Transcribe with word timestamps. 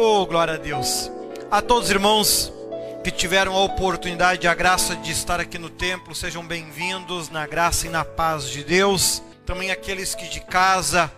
Oh, 0.00 0.24
glória 0.26 0.54
a 0.54 0.56
Deus. 0.56 1.10
A 1.50 1.60
todos 1.60 1.86
os 1.86 1.90
irmãos 1.90 2.52
que 3.02 3.10
tiveram 3.10 3.56
a 3.56 3.64
oportunidade 3.64 4.46
e 4.46 4.48
a 4.48 4.54
graça 4.54 4.94
de 4.94 5.10
estar 5.10 5.40
aqui 5.40 5.58
no 5.58 5.68
templo, 5.68 6.14
sejam 6.14 6.46
bem-vindos 6.46 7.30
na 7.30 7.48
graça 7.48 7.88
e 7.88 7.90
na 7.90 8.04
paz 8.04 8.48
de 8.48 8.62
Deus. 8.62 9.20
Também 9.44 9.72
aqueles 9.72 10.14
que 10.14 10.28
de 10.28 10.38
casa, 10.38 11.10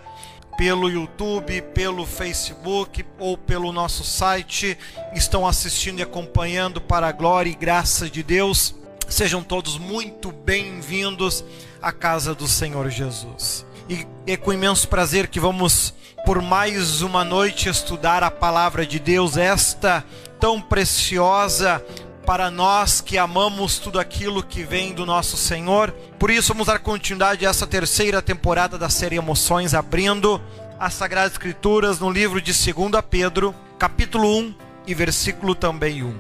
pelo 0.57 0.89
YouTube, 0.89 1.61
pelo 1.75 2.07
Facebook 2.07 3.05
ou 3.19 3.37
pelo 3.37 3.71
nosso 3.71 4.03
site 4.03 4.79
estão 5.13 5.47
assistindo 5.47 5.99
e 5.99 6.03
acompanhando 6.03 6.81
para 6.81 7.07
a 7.07 7.13
glória 7.13 7.51
e 7.51 7.55
graça 7.55 8.09
de 8.09 8.23
Deus. 8.23 8.75
Sejam 9.07 9.43
todos 9.43 9.77
muito 9.77 10.33
bem-vindos 10.33 11.45
à 11.83 11.93
casa 11.93 12.35
do 12.35 12.49
Senhor 12.49 12.89
Jesus. 12.89 13.67
E 13.91 14.07
é 14.25 14.37
com 14.37 14.53
imenso 14.53 14.87
prazer 14.87 15.27
que 15.27 15.41
vamos 15.41 15.93
por 16.25 16.41
mais 16.41 17.03
uma 17.03 17.25
noite 17.25 17.69
estudar 17.69 18.23
a 18.23 18.31
palavra 18.31 18.87
de 18.87 19.01
Deus, 19.01 19.37
esta 19.37 20.05
tão 20.39 20.61
preciosa 20.61 21.85
para 22.25 22.53
nós 22.53 23.01
que 23.01 23.19
amamos 23.19 23.81
tudo 23.81 23.99
aquilo 23.99 24.45
que 24.45 24.63
vem 24.63 24.93
do 24.93 25.05
nosso 25.05 25.37
Senhor. 25.37 25.91
Por 26.21 26.31
isso, 26.31 26.53
vamos 26.53 26.69
dar 26.69 26.79
continuidade 26.79 27.45
a 27.45 27.51
essa 27.51 27.67
terceira 27.67 28.23
temporada 28.23 28.79
da 28.79 28.89
série 28.89 29.17
Emoções, 29.17 29.75
abrindo 29.75 30.41
as 30.79 30.95
Sagradas 30.95 31.33
Escrituras 31.33 31.99
no 31.99 32.09
livro 32.09 32.41
de 32.41 32.53
2 32.53 32.93
Pedro, 33.11 33.53
capítulo 33.77 34.39
1 34.39 34.55
e 34.87 34.95
versículo 34.95 35.53
também 35.53 36.05
1. 36.05 36.15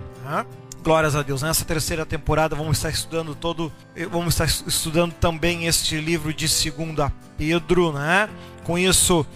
Glórias 0.82 1.14
a 1.14 1.22
Deus. 1.22 1.42
Nessa 1.42 1.64
terceira 1.64 2.06
temporada 2.06 2.56
vamos 2.56 2.78
estar 2.78 2.88
estudando 2.88 3.34
todo, 3.34 3.70
vamos 4.10 4.34
estar 4.34 4.46
estudando 4.46 5.12
também 5.12 5.66
este 5.66 6.00
livro 6.00 6.32
de 6.32 6.46
2 6.46 7.12
Pedro, 7.36 7.92
né? 7.92 8.30
Com 8.64 8.78
isso, 8.78 9.26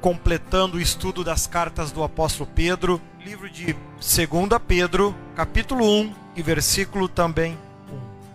completando 0.00 0.76
o 0.76 0.80
estudo 0.80 1.24
das 1.24 1.46
cartas 1.46 1.90
do 1.90 2.02
apóstolo 2.02 2.50
Pedro, 2.54 3.00
livro 3.24 3.48
de 3.48 3.72
2 3.72 4.26
Pedro, 4.66 5.14
capítulo 5.34 5.84
1 5.84 6.14
e 6.36 6.42
versículo 6.42 7.08
também 7.08 7.56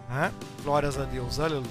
1. 0.10 0.14
Né? 0.14 0.32
Glórias 0.64 0.98
a 0.98 1.04
Deus, 1.04 1.40
aleluia. 1.40 1.68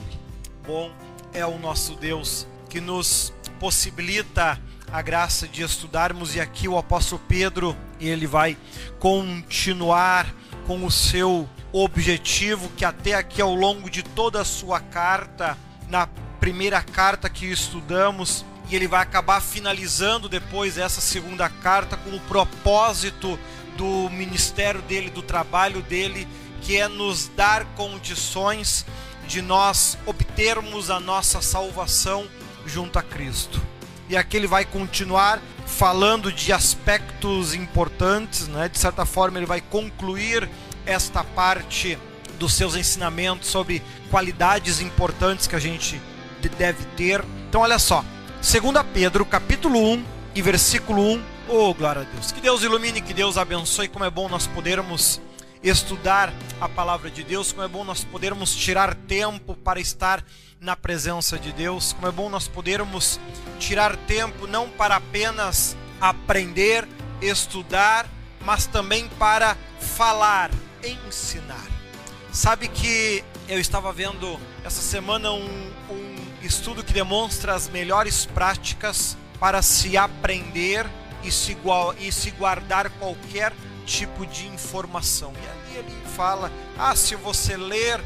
Bom 0.65 0.93
é 1.33 1.45
o 1.45 1.59
nosso 1.59 1.97
Deus 1.97 2.47
que 2.69 2.81
nos 2.81 3.33
possibilita 3.59 4.61
a 4.91 5.03
graça 5.03 5.49
de 5.49 5.63
estudarmos 5.63 6.35
e 6.35 6.41
aqui 6.41 6.69
o 6.69 6.79
apóstolo 6.79 7.21
Pedro, 7.29 7.77
ele 8.01 8.27
vai 8.27 8.57
continuar 8.99 10.33
com 10.67 10.85
o 10.85 10.91
seu 10.91 11.49
objetivo 11.73 12.69
que 12.77 12.85
até 12.85 13.15
aqui 13.15 13.43
ao 13.43 13.55
longo 13.55 13.91
de 13.91 14.03
toda 14.03 14.41
a 14.41 14.45
sua 14.45 14.81
carta, 14.81 15.57
na 15.89 16.07
primeira 16.41 16.83
carta 16.83 17.29
que 17.29 17.47
estudamos, 17.47 18.45
e 18.69 18.75
ele 18.75 18.89
vai 18.89 19.01
acabar 19.01 19.41
finalizando 19.41 20.29
depois 20.29 20.79
essa 20.79 21.01
segunda 21.01 21.49
carta 21.49 21.97
com 21.97 22.11
o 22.11 22.21
propósito 22.21 23.39
do 23.77 24.09
ministério 24.11 24.83
dele, 24.83 25.11
do 25.11 25.23
trabalho 25.23 25.83
dele, 25.83 26.27
que 26.63 26.77
é 26.77 26.89
nos 26.89 27.29
dar 27.29 27.65
condições 27.77 28.85
de 29.27 29.43
nós 29.43 29.99
obtermos 30.07 30.91
a 30.91 30.99
nossa 30.99 31.41
salvação 31.41 32.27
junto 32.65 32.99
a 32.99 33.03
Cristo. 33.03 33.61
E 34.09 34.17
aqui 34.17 34.37
ele 34.37 34.47
vai 34.47 34.65
continuar 34.65 35.41
falando 35.67 36.33
de 36.33 36.53
aspectos 36.53 37.55
importantes, 37.55 38.47
né? 38.49 38.69
de 38.69 38.79
certa 38.79 39.05
forma, 39.05 39.39
ele 39.39 39.47
vai 39.47 39.61
concluir 39.61 40.49
esta 40.85 41.25
parte 41.25 41.99
dos 42.39 42.53
seus 42.53 42.77
ensinamentos 42.77 43.49
sobre 43.49 43.83
qualidades 44.11 44.81
importantes 44.81 45.47
que 45.47 45.57
a 45.57 45.59
gente 45.59 46.01
deve 46.57 46.85
ter. 46.97 47.25
Então, 47.49 47.63
olha 47.63 47.79
só, 47.79 48.05
2 48.41 48.85
Pedro, 48.95 49.25
capítulo 49.25 49.81
1 49.95 50.05
e 50.35 50.43
versículo 50.43 51.03
1. 51.03 51.23
Oh, 51.49 51.75
glória 51.75 52.03
a 52.03 52.05
Deus. 52.05 52.31
Que 52.31 52.41
Deus 52.41 52.63
ilumine, 52.63 53.01
que 53.01 53.13
Deus 53.13 53.37
abençoe. 53.37 53.89
Como 53.89 54.05
é 54.05 54.11
bom 54.11 54.29
nós 54.29 54.47
podermos 54.47 55.21
estudar 55.63 56.33
a 56.61 56.69
palavra 56.69 57.11
de 57.11 57.25
Deus, 57.25 57.51
como 57.51 57.65
é 57.65 57.69
bom 57.69 57.83
nós 57.83 58.05
podermos 58.05 58.55
tirar 58.55 58.95
tempo 58.95 59.57
para 59.57 59.81
estar 59.81 60.25
na 60.67 60.75
presença 60.75 61.39
de 61.39 61.53
Deus, 61.53 61.93
como 61.93 62.09
é 62.09 62.11
bom 62.11 62.29
nós 62.29 62.49
podermos 62.49 63.21
tirar 63.57 63.97
tempo 63.97 64.49
não 64.49 64.69
para 64.69 64.97
apenas 64.97 65.77
aprender, 66.01 66.87
estudar, 67.23 68.05
mas 68.45 68.67
também 68.67 69.09
para 69.11 69.57
falar, 69.79 70.51
ensinar. 70.83 71.65
Sabe 72.33 72.67
que 72.67 73.23
eu 73.49 73.61
estava 73.61 73.93
vendo 73.93 74.41
essa 74.65 74.83
semana 74.83 75.31
um, 75.31 75.71
um 75.89 76.17
estudo 76.43 76.83
que 76.83 76.93
demonstra 76.93 77.55
as 77.55 77.69
melhores 77.69 78.27
práticas 78.27 79.17
para 79.39 79.63
se 79.63 79.97
aprender 79.97 80.85
e 81.23 81.31
se, 81.31 81.57
e 82.01 82.11
se 82.11 82.33
guardar 82.33 82.91
qualquer 82.91 83.53
tipo 83.87 84.27
de 84.27 84.49
informação. 84.49 85.33
E 85.33 85.49
ali 85.49 85.79
ele 85.79 86.07
fala: 86.17 86.51
ah, 86.77 86.97
se 86.97 87.15
você 87.15 87.57
ler, 87.57 88.01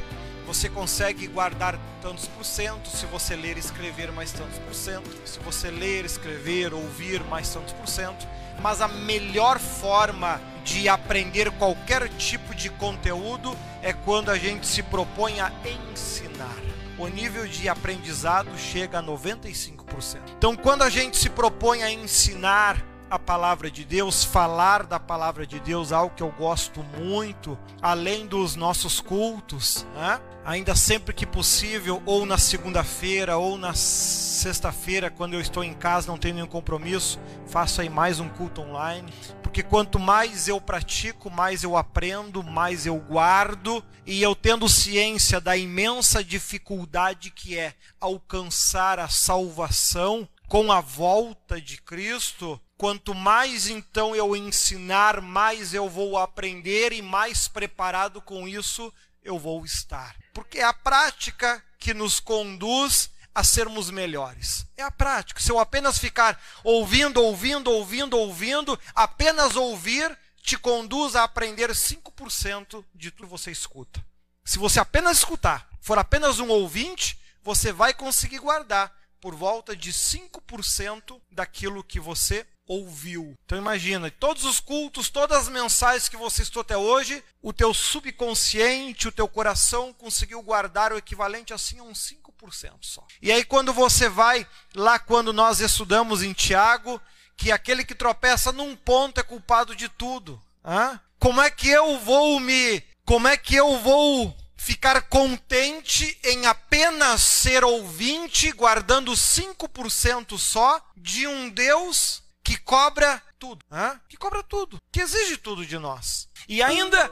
você 0.53 0.69
consegue 0.69 1.29
guardar 1.29 1.79
tantos 2.03 2.27
por 2.27 2.45
cento, 2.45 2.89
se 2.89 3.07
você 3.07 3.37
ler 3.37 3.57
e 3.57 3.61
escrever 3.61 4.11
mais 4.11 4.33
tantos 4.33 4.59
por 4.59 4.75
cento, 4.75 5.09
se 5.25 5.39
você 5.39 5.71
ler, 5.71 6.05
escrever, 6.05 6.75
ouvir 6.75 7.23
mais 7.23 7.49
tantos 7.51 7.73
por 7.73 7.87
cento. 7.87 8.27
Mas 8.61 8.81
a 8.81 8.89
melhor 8.89 9.61
forma 9.61 10.41
de 10.65 10.89
aprender 10.89 11.53
qualquer 11.53 12.09
tipo 12.09 12.53
de 12.53 12.69
conteúdo 12.69 13.57
é 13.81 13.93
quando 13.93 14.29
a 14.29 14.37
gente 14.37 14.67
se 14.67 14.83
propõe 14.83 15.39
a 15.41 15.53
ensinar 15.93 16.57
o 16.99 17.07
nível 17.07 17.47
de 17.47 17.69
aprendizado 17.69 18.51
chega 18.59 18.99
a 18.99 19.03
95%. 19.03 20.19
Então, 20.37 20.57
quando 20.57 20.83
a 20.83 20.91
gente 20.91 21.17
se 21.17 21.31
propõe 21.31 21.85
a 21.85 21.93
ensinar 21.93 22.77
a 23.11 23.19
palavra 23.19 23.69
de 23.69 23.85
Deus, 23.85 24.23
falar 24.23 24.87
da 24.87 25.01
palavra 25.01 25.45
de 25.45 25.59
Deus, 25.59 25.91
algo 25.91 26.15
que 26.15 26.23
eu 26.23 26.31
gosto 26.31 26.81
muito, 26.97 27.59
além 27.83 28.25
dos 28.25 28.55
nossos 28.55 29.01
cultos, 29.01 29.85
né? 29.97 30.21
ainda 30.45 30.77
sempre 30.77 31.13
que 31.13 31.27
possível, 31.27 32.01
ou 32.07 32.25
na 32.25 32.39
segunda-feira, 32.39 33.37
ou 33.37 33.59
na 33.59 33.75
sexta-feira, 33.75 35.11
quando 35.11 35.35
eu 35.35 35.41
estou 35.41 35.65
em 35.65 35.75
casa, 35.75 36.07
não 36.07 36.17
tenho 36.17 36.37
nenhum 36.37 36.47
compromisso, 36.47 37.19
faço 37.49 37.81
aí 37.81 37.89
mais 37.89 38.21
um 38.21 38.29
culto 38.29 38.63
online, 38.63 39.13
porque 39.43 39.61
quanto 39.61 39.99
mais 39.99 40.47
eu 40.47 40.61
pratico, 40.61 41.29
mais 41.29 41.65
eu 41.65 41.77
aprendo, 41.77 42.45
mais 42.45 42.87
eu 42.87 42.97
guardo, 42.97 43.85
e 44.07 44.23
eu 44.23 44.37
tendo 44.37 44.69
ciência 44.69 45.41
da 45.41 45.57
imensa 45.57 46.23
dificuldade 46.23 47.33
que 47.33 47.59
é 47.59 47.75
alcançar 48.01 49.01
a 49.01 49.09
salvação 49.09 50.29
com 50.47 50.71
a 50.71 50.81
volta 50.81 51.61
de 51.61 51.81
Cristo, 51.83 52.61
quanto 52.81 53.15
mais 53.15 53.69
então 53.69 54.17
eu 54.17 54.35
ensinar, 54.35 55.21
mais 55.21 55.75
eu 55.75 55.87
vou 55.87 56.17
aprender 56.17 56.95
e 56.95 57.03
mais 57.03 57.47
preparado 57.47 58.23
com 58.23 58.49
isso 58.49 58.91
eu 59.23 59.39
vou 59.39 59.67
estar. 59.67 60.17
Porque 60.33 60.61
é 60.61 60.65
a 60.65 60.73
prática 60.73 61.63
que 61.79 61.93
nos 61.93 62.21
conduz 62.21 63.11
a 63.35 63.45
sermos 63.45 63.91
melhores. 63.91 64.65
É 64.79 64.83
a 64.83 64.91
prática. 64.91 65.43
Se 65.43 65.53
eu 65.53 65.59
apenas 65.59 65.99
ficar 65.99 66.43
ouvindo, 66.65 67.23
ouvindo, 67.23 67.71
ouvindo, 67.71 68.17
ouvindo, 68.17 68.81
apenas 68.95 69.57
ouvir 69.57 70.19
te 70.43 70.57
conduz 70.57 71.15
a 71.15 71.25
aprender 71.25 71.69
5% 71.69 72.83
de 72.95 73.11
tudo 73.11 73.27
que 73.27 73.31
você 73.31 73.51
escuta. 73.51 74.03
Se 74.43 74.59
você 74.59 74.81
apenas 74.81 75.19
escutar, 75.19 75.69
for 75.83 75.99
apenas 75.99 76.39
um 76.39 76.49
ouvinte, 76.49 77.21
você 77.43 77.75
vai 77.75 77.93
conseguir 77.93 78.39
guardar 78.39 78.91
por 79.21 79.35
volta 79.35 79.77
de 79.77 79.93
5% 79.93 81.21
daquilo 81.31 81.85
que 81.85 82.01
você 82.01 82.47
ouviu. 82.71 83.37
Então 83.45 83.59
imagina, 83.59 84.13
todos 84.13 84.45
os 84.45 84.61
cultos, 84.61 85.11
todas 85.11 85.37
as 85.37 85.49
mensagens 85.49 86.09
que 86.09 86.17
você 86.17 86.43
estou 86.43 86.61
até 86.61 86.77
hoje, 86.77 87.21
o 87.43 87.53
teu 87.53 87.75
subconsciente, 87.75 89.09
o 89.09 89.13
teu 89.13 89.27
coração 89.27 89.93
conseguiu 89.93 90.41
guardar 90.41 90.93
o 90.93 90.97
equivalente 90.97 91.53
assim 91.53 91.81
a 91.81 91.83
uns 91.83 91.99
5% 91.99 92.75
só. 92.83 93.05
E 93.21 93.33
aí 93.33 93.45
quando 93.45 93.73
você 93.73 94.09
vai 94.09 94.47
lá 94.73 95.01
quando 95.01 95.33
nós 95.33 95.59
estudamos 95.59 96.23
em 96.23 96.33
Tiago, 96.33 97.03
que 97.37 97.51
aquele 97.51 97.85
que 97.85 97.95
tropeça 97.95 98.53
num 98.53 98.77
ponto 98.77 99.19
é 99.19 99.25
culpado 99.25 99.75
de 99.75 99.89
tudo. 99.89 100.41
Hã? 100.65 101.01
Como 101.19 101.43
é 101.43 101.51
que 101.51 101.69
eu 101.69 101.99
vou 101.99 102.39
me, 102.39 102.85
como 103.05 103.27
é 103.27 103.37
que 103.37 103.57
eu 103.57 103.79
vou 103.79 104.33
ficar 104.57 105.03
contente 105.03 106.17
em 106.23 106.47
apenas 106.47 107.21
ser 107.21 107.65
ouvinte, 107.65 108.53
guardando 108.53 109.11
5% 109.11 110.39
só 110.39 110.81
de 110.97 111.27
um 111.27 111.49
Deus 111.49 112.23
que 112.51 112.59
cobra 112.59 113.23
tudo, 113.39 113.65
que 114.09 114.17
cobra 114.17 114.43
tudo, 114.43 114.83
que 114.91 115.01
exige 115.01 115.37
tudo 115.37 115.65
de 115.65 115.79
nós. 115.79 116.29
E 116.49 116.61
ainda 116.61 117.09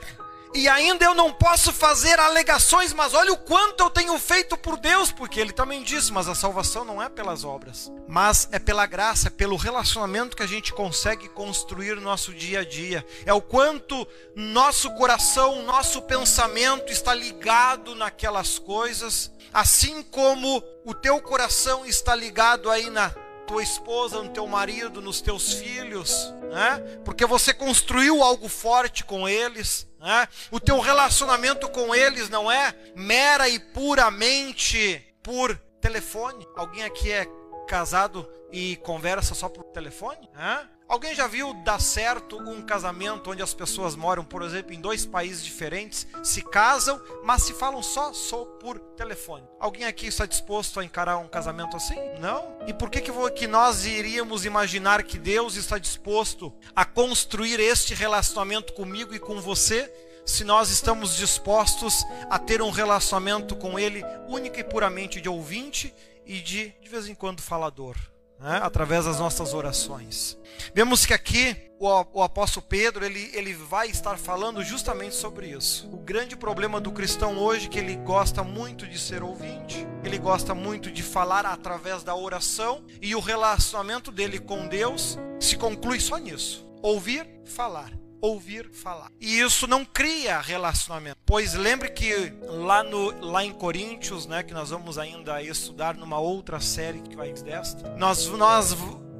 e 0.52 0.66
ainda 0.66 1.04
eu 1.04 1.14
não 1.14 1.32
posso 1.32 1.72
fazer 1.72 2.18
alegações, 2.18 2.92
mas 2.92 3.14
olha 3.14 3.32
o 3.32 3.36
quanto 3.36 3.84
eu 3.84 3.88
tenho 3.88 4.18
feito 4.18 4.56
por 4.56 4.76
Deus, 4.76 5.12
porque 5.12 5.38
ele 5.38 5.52
também 5.52 5.84
disse, 5.84 6.12
mas 6.12 6.26
a 6.26 6.34
salvação 6.34 6.84
não 6.84 7.00
é 7.00 7.08
pelas 7.08 7.44
obras, 7.44 7.92
mas 8.08 8.48
é 8.50 8.58
pela 8.58 8.84
graça, 8.84 9.28
é 9.28 9.30
pelo 9.30 9.54
relacionamento 9.54 10.36
que 10.36 10.42
a 10.42 10.46
gente 10.46 10.72
consegue 10.72 11.28
construir 11.28 11.94
no 11.94 12.02
nosso 12.02 12.34
dia 12.34 12.60
a 12.60 12.64
dia. 12.64 13.06
É 13.24 13.32
o 13.32 13.40
quanto 13.40 14.08
nosso 14.34 14.90
coração, 14.94 15.62
nosso 15.62 16.02
pensamento 16.02 16.90
está 16.90 17.14
ligado 17.14 17.94
naquelas 17.94 18.58
coisas, 18.58 19.30
assim 19.52 20.02
como 20.02 20.64
o 20.84 20.94
teu 20.94 21.20
coração 21.20 21.86
está 21.86 22.12
ligado 22.12 22.68
aí 22.70 22.90
na 22.90 23.14
tua 23.48 23.62
esposa, 23.62 24.22
no 24.22 24.28
teu 24.28 24.46
marido, 24.46 25.00
nos 25.00 25.22
teus 25.22 25.54
filhos, 25.54 26.32
né? 26.50 27.00
Porque 27.02 27.24
você 27.24 27.54
construiu 27.54 28.22
algo 28.22 28.46
forte 28.46 29.02
com 29.02 29.26
eles, 29.26 29.88
né? 29.98 30.28
O 30.50 30.60
teu 30.60 30.78
relacionamento 30.78 31.66
com 31.70 31.94
eles 31.94 32.28
não 32.28 32.52
é 32.52 32.74
mera 32.94 33.48
e 33.48 33.58
puramente 33.58 35.02
por 35.22 35.56
telefone. 35.80 36.46
Alguém 36.54 36.84
aqui 36.84 37.10
é 37.10 37.26
casado 37.66 38.28
e 38.52 38.76
conversa 38.76 39.34
só 39.34 39.48
por 39.48 39.64
telefone? 39.64 40.28
Né? 40.34 40.68
Alguém 40.88 41.14
já 41.14 41.26
viu 41.26 41.52
dar 41.52 41.78
certo 41.82 42.38
um 42.38 42.62
casamento 42.62 43.30
onde 43.30 43.42
as 43.42 43.52
pessoas 43.52 43.94
moram, 43.94 44.24
por 44.24 44.40
exemplo, 44.40 44.72
em 44.72 44.80
dois 44.80 45.04
países 45.04 45.44
diferentes, 45.44 46.06
se 46.24 46.40
casam, 46.40 46.98
mas 47.22 47.42
se 47.42 47.52
falam 47.52 47.82
só, 47.82 48.14
só 48.14 48.46
por 48.46 48.78
telefone? 48.96 49.46
Alguém 49.60 49.84
aqui 49.84 50.06
está 50.06 50.24
disposto 50.24 50.80
a 50.80 50.84
encarar 50.84 51.18
um 51.18 51.28
casamento 51.28 51.76
assim? 51.76 51.98
Não? 52.20 52.56
E 52.66 52.72
por 52.72 52.88
que, 52.88 53.02
que, 53.02 53.12
que 53.32 53.46
nós 53.46 53.84
iríamos 53.84 54.46
imaginar 54.46 55.02
que 55.02 55.18
Deus 55.18 55.56
está 55.56 55.76
disposto 55.76 56.54
a 56.74 56.86
construir 56.86 57.60
este 57.60 57.92
relacionamento 57.92 58.72
comigo 58.72 59.14
e 59.14 59.18
com 59.18 59.42
você? 59.42 59.92
Se 60.24 60.42
nós 60.42 60.70
estamos 60.70 61.14
dispostos 61.14 62.02
a 62.30 62.38
ter 62.38 62.62
um 62.62 62.70
relacionamento 62.70 63.54
com 63.56 63.78
Ele 63.78 64.02
única 64.26 64.58
e 64.58 64.64
puramente 64.64 65.20
de 65.20 65.28
ouvinte 65.28 65.94
e 66.24 66.40
de, 66.40 66.70
de 66.80 66.88
vez 66.88 67.06
em 67.06 67.14
quando, 67.14 67.42
falador 67.42 67.94
né, 68.38 68.60
através 68.62 69.04
das 69.04 69.18
nossas 69.18 69.54
orações. 69.54 70.38
Vemos 70.74 71.06
que 71.06 71.14
aqui 71.14 71.56
o, 71.78 71.88
o 72.12 72.22
apóstolo 72.22 72.66
Pedro 72.66 73.04
ele, 73.04 73.30
ele 73.32 73.52
vai 73.52 73.88
estar 73.88 74.18
falando 74.18 74.62
justamente 74.62 75.14
sobre 75.14 75.48
isso. 75.48 75.88
O 75.92 75.98
grande 75.98 76.36
problema 76.36 76.80
do 76.80 76.92
cristão 76.92 77.38
hoje 77.38 77.66
é 77.66 77.68
que 77.68 77.78
ele 77.78 77.96
gosta 77.96 78.42
muito 78.42 78.86
de 78.86 78.98
ser 78.98 79.22
ouvinte, 79.22 79.86
ele 80.04 80.18
gosta 80.18 80.54
muito 80.54 80.90
de 80.90 81.02
falar 81.02 81.46
através 81.46 82.02
da 82.02 82.14
oração 82.14 82.84
e 83.00 83.14
o 83.14 83.20
relacionamento 83.20 84.10
dele 84.10 84.38
com 84.38 84.66
Deus 84.66 85.18
se 85.38 85.56
conclui 85.56 86.00
só 86.00 86.18
nisso: 86.18 86.66
ouvir, 86.82 87.26
falar 87.44 87.92
ouvir 88.20 88.70
falar. 88.70 89.10
E 89.20 89.40
isso 89.40 89.66
não 89.66 89.84
cria 89.84 90.40
relacionamento. 90.40 91.18
Pois 91.24 91.54
lembre 91.54 91.90
que 91.90 92.32
lá, 92.42 92.82
no, 92.82 93.18
lá 93.24 93.44
em 93.44 93.52
Coríntios, 93.52 94.26
né, 94.26 94.42
que 94.42 94.52
nós 94.52 94.70
vamos 94.70 94.98
ainda 94.98 95.42
estudar 95.42 95.94
numa 95.94 96.18
outra 96.18 96.60
série 96.60 97.00
que 97.00 97.16
vai 97.16 97.32
desta, 97.32 97.96
nós, 97.96 98.26
nós 98.28 98.76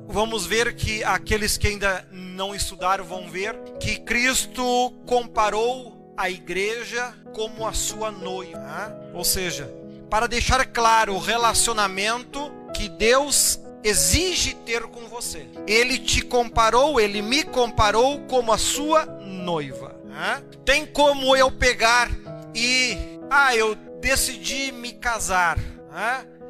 vamos 0.07 0.47
ver 0.47 0.75
que 0.75 1.05
aqueles 1.05 1.57
que 1.57 1.69
ainda 1.69 2.07
não 2.11 2.55
estudaram 2.55 3.05
vão 3.05 3.29
ver 3.29 3.57
que 3.79 4.01
Cristo 4.01 4.93
comparou 5.07 6.15
a 6.17 6.29
igreja 6.29 7.15
como 7.35 7.67
a 7.67 7.73
sua 7.73 8.11
noiva. 8.11 8.59
Né? 8.59 9.11
Ou 9.15 9.25
seja, 9.25 9.73
para 10.11 10.27
deixar 10.27 10.65
claro 10.67 11.15
o 11.15 11.19
relacionamento 11.19 12.51
que 12.75 12.89
Deus 12.89 13.61
exige 13.89 14.55
ter 14.55 14.83
com 14.85 15.07
você. 15.09 15.47
Ele 15.67 15.99
te 15.99 16.21
comparou, 16.23 17.01
ele 17.01 17.23
me 17.23 17.43
comparou 17.43 18.21
como 18.27 18.53
a 18.53 18.59
sua 18.59 19.05
noiva. 19.07 19.97
Tem 20.65 20.85
como 20.85 21.37
eu 21.37 21.51
pegar 21.51 22.11
e, 22.55 22.97
ah, 23.31 23.55
eu 23.55 23.75
decidi 24.01 24.73
me 24.73 24.93
casar, 24.93 25.59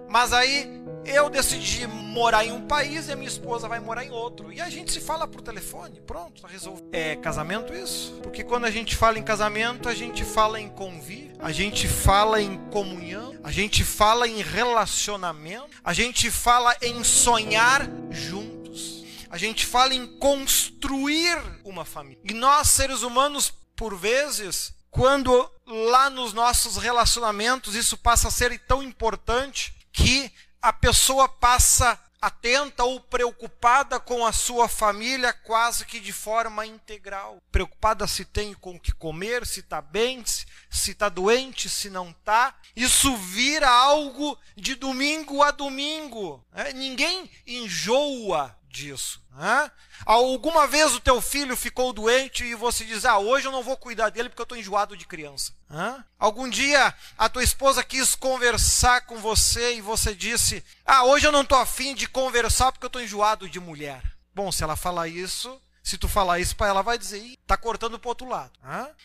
mas 0.09 0.33
aí 0.33 0.69
eu 1.09 1.31
decidi 1.31 1.87
morar 1.87 2.45
em 2.45 2.53
um 2.53 2.67
país 2.67 3.09
e 3.09 3.13
a 3.13 3.17
minha 3.17 3.29
esposa 3.29 3.67
vai 3.67 3.81
morar 3.81 4.05
em 4.05 4.11
outro. 4.11 4.53
E 4.53 4.61
a 4.61 4.69
gente 4.69 4.93
se 4.93 5.01
fala 5.01 5.27
por 5.27 5.41
telefone, 5.41 6.01
pronto, 6.01 6.43
tá 6.43 6.49
resolvido. 6.49 6.89
É 6.93 7.17
casamento 7.17 7.73
isso? 7.75 8.13
Porque 8.23 8.45
quando 8.45 8.67
a 8.67 8.71
gente 8.71 8.95
fala 8.95 9.19
em 9.19 9.23
casamento, 9.23 9.89
a 9.89 9.95
gente 9.95 10.25
fala 10.25 10.61
em 10.61 10.69
convívio, 10.69 11.37
a 11.39 11.51
gente 11.51 11.89
fala 11.89 12.41
em 12.41 12.59
comunhão, 12.71 13.37
a 13.43 13.51
gente 13.51 13.85
fala 13.85 14.29
em 14.29 14.43
relacionamento, 14.43 15.81
a 15.83 15.93
gente 15.93 16.31
fala 16.31 16.77
em 16.83 17.03
sonhar 17.03 17.89
juntos. 18.11 19.05
A 19.31 19.37
gente 19.37 19.67
fala 19.67 19.95
em 19.95 20.07
construir 20.19 21.39
uma 21.65 21.85
família. 21.85 22.21
E 22.25 22.33
nós, 22.33 22.69
seres 22.69 23.03
humanos, 23.03 23.53
por 23.77 23.95
vezes, 23.97 24.73
quando 24.91 25.51
lá 25.67 26.09
nos 26.09 26.33
nossos 26.33 26.77
relacionamentos 26.77 27.75
isso 27.75 27.97
passa 27.97 28.29
a 28.29 28.31
ser 28.31 28.59
tão 28.61 28.83
importante 28.83 29.75
que 29.93 30.33
a 30.69 30.73
pessoa 30.73 31.27
passa 31.27 31.99
atenta 32.21 32.85
ou 32.85 33.01
preocupada 33.01 33.99
com 33.99 34.27
a 34.27 34.33
sua 34.33 34.69
família 34.69 35.33
quase 35.33 35.87
que 35.87 35.99
de 35.99 36.13
forma 36.13 36.67
integral. 36.67 37.43
Preocupada 37.51 38.07
se 38.07 38.23
tem 38.23 38.53
com 38.53 38.73
o 38.73 38.81
que 38.81 38.93
comer, 38.93 39.47
se 39.47 39.61
está 39.61 39.81
bem, 39.81 40.23
se 40.69 40.91
está 40.91 41.09
doente, 41.09 41.71
se 41.71 41.89
não 41.89 42.11
está. 42.11 42.55
Isso 42.77 43.17
vira 43.17 43.71
algo 43.71 44.39
de 44.55 44.75
domingo 44.75 45.43
a 45.43 45.51
domingo. 45.51 46.45
Né? 46.53 46.75
Ninguém 46.75 47.31
enjoa 47.47 48.55
disso. 48.79 49.21
Né? 49.37 49.71
Alguma 50.07 50.67
vez 50.67 50.95
o 50.95 51.01
teu 51.01 51.21
filho 51.21 51.57
ficou 51.57 51.93
doente 51.93 52.45
e 52.45 52.55
você 52.55 52.85
diz: 52.85 53.05
Ah, 53.05 53.19
hoje 53.19 53.47
eu 53.47 53.53
não 53.53 53.63
vou 53.63 53.77
cuidar 53.77 54.11
dele 54.11 54.29
porque 54.29 54.41
eu 54.41 54.45
estou 54.45 54.59
enjoado 54.59 54.97
de 54.97 55.07
criança. 55.07 55.53
Né? 55.69 56.05
Algum 56.19 56.49
dia 56.49 56.95
a 57.17 57.29
tua 57.29 57.43
esposa 57.43 57.85
quis 57.85 58.15
conversar 58.15 59.03
com 59.03 59.19
você 59.19 59.75
e 59.75 59.81
você 59.81 60.15
disse: 60.15 60.65
Ah, 60.87 61.05
hoje 61.05 61.27
eu 61.27 61.33
não 61.33 61.43
estou 61.43 61.59
afim 61.59 61.95
de 61.95 62.09
conversar 62.09 62.73
porque 62.73 62.87
eu 62.87 62.89
estou 62.89 63.03
enjoado 63.03 63.49
de 63.49 63.61
mulher. 63.61 64.03
Bom, 64.35 64.53
se 64.53 64.63
ela 64.63 64.77
falar 64.77 65.09
isso, 65.09 65.61
se 65.83 65.97
tu 65.97 66.07
falar 66.07 66.39
isso 66.39 66.55
para 66.55 66.69
ela, 66.69 66.83
vai 66.83 66.99
dizer, 66.99 67.39
tá 67.47 67.57
cortando 67.57 67.99
para 67.99 68.11
outro 68.11 68.29
lado. 68.29 68.53